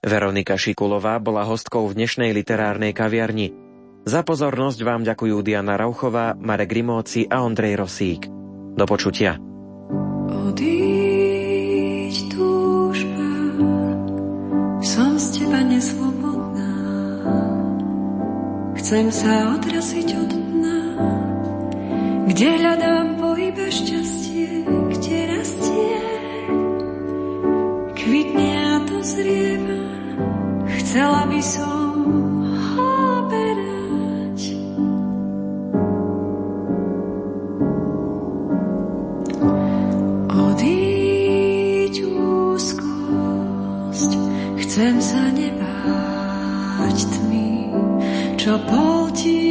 Veronika 0.01 0.57
Šikulová 0.57 1.21
bola 1.21 1.45
hostkou 1.45 1.85
v 1.85 2.01
dnešnej 2.01 2.33
literárnej 2.33 2.97
kaviarni. 2.97 3.53
Za 4.01 4.25
pozornosť 4.25 4.81
vám 4.81 5.05
ďakujú 5.05 5.45
Diana 5.45 5.77
Rauchová, 5.77 6.33
Marek 6.41 6.73
Grimóci 6.73 7.29
a 7.29 7.45
Ondrej 7.45 7.77
Rosík. 7.77 8.25
Do 8.73 8.85
počutia. 8.89 9.37
Odíď. 10.25 11.06
úplne 15.77 15.93
slobodná. 15.93 16.73
Chcem 18.77 19.13
sa 19.13 19.53
odraziť 19.57 20.09
od 20.17 20.31
dna, 20.33 20.79
kde 22.25 22.47
hľadám 22.57 23.21
pohybe 23.21 23.69
šťastie, 23.69 24.65
kde 24.65 25.17
rastie, 25.29 26.01
kvitne 27.93 28.49
a 28.57 28.81
to 28.89 28.97
dozrieva. 28.97 29.77
Chcela 30.81 31.29
by 31.29 31.41
som 31.45 31.93
ho 32.73 33.21
berať. 33.29 34.57
Odíď 40.31 41.95
úzkosť, 42.17 42.81
chcem 44.57 44.95
sa 45.01 45.21
ne 45.37 45.46
čo 48.47 48.55
potí. 48.63 49.46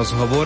os 0.00 0.12
robores 0.12 0.40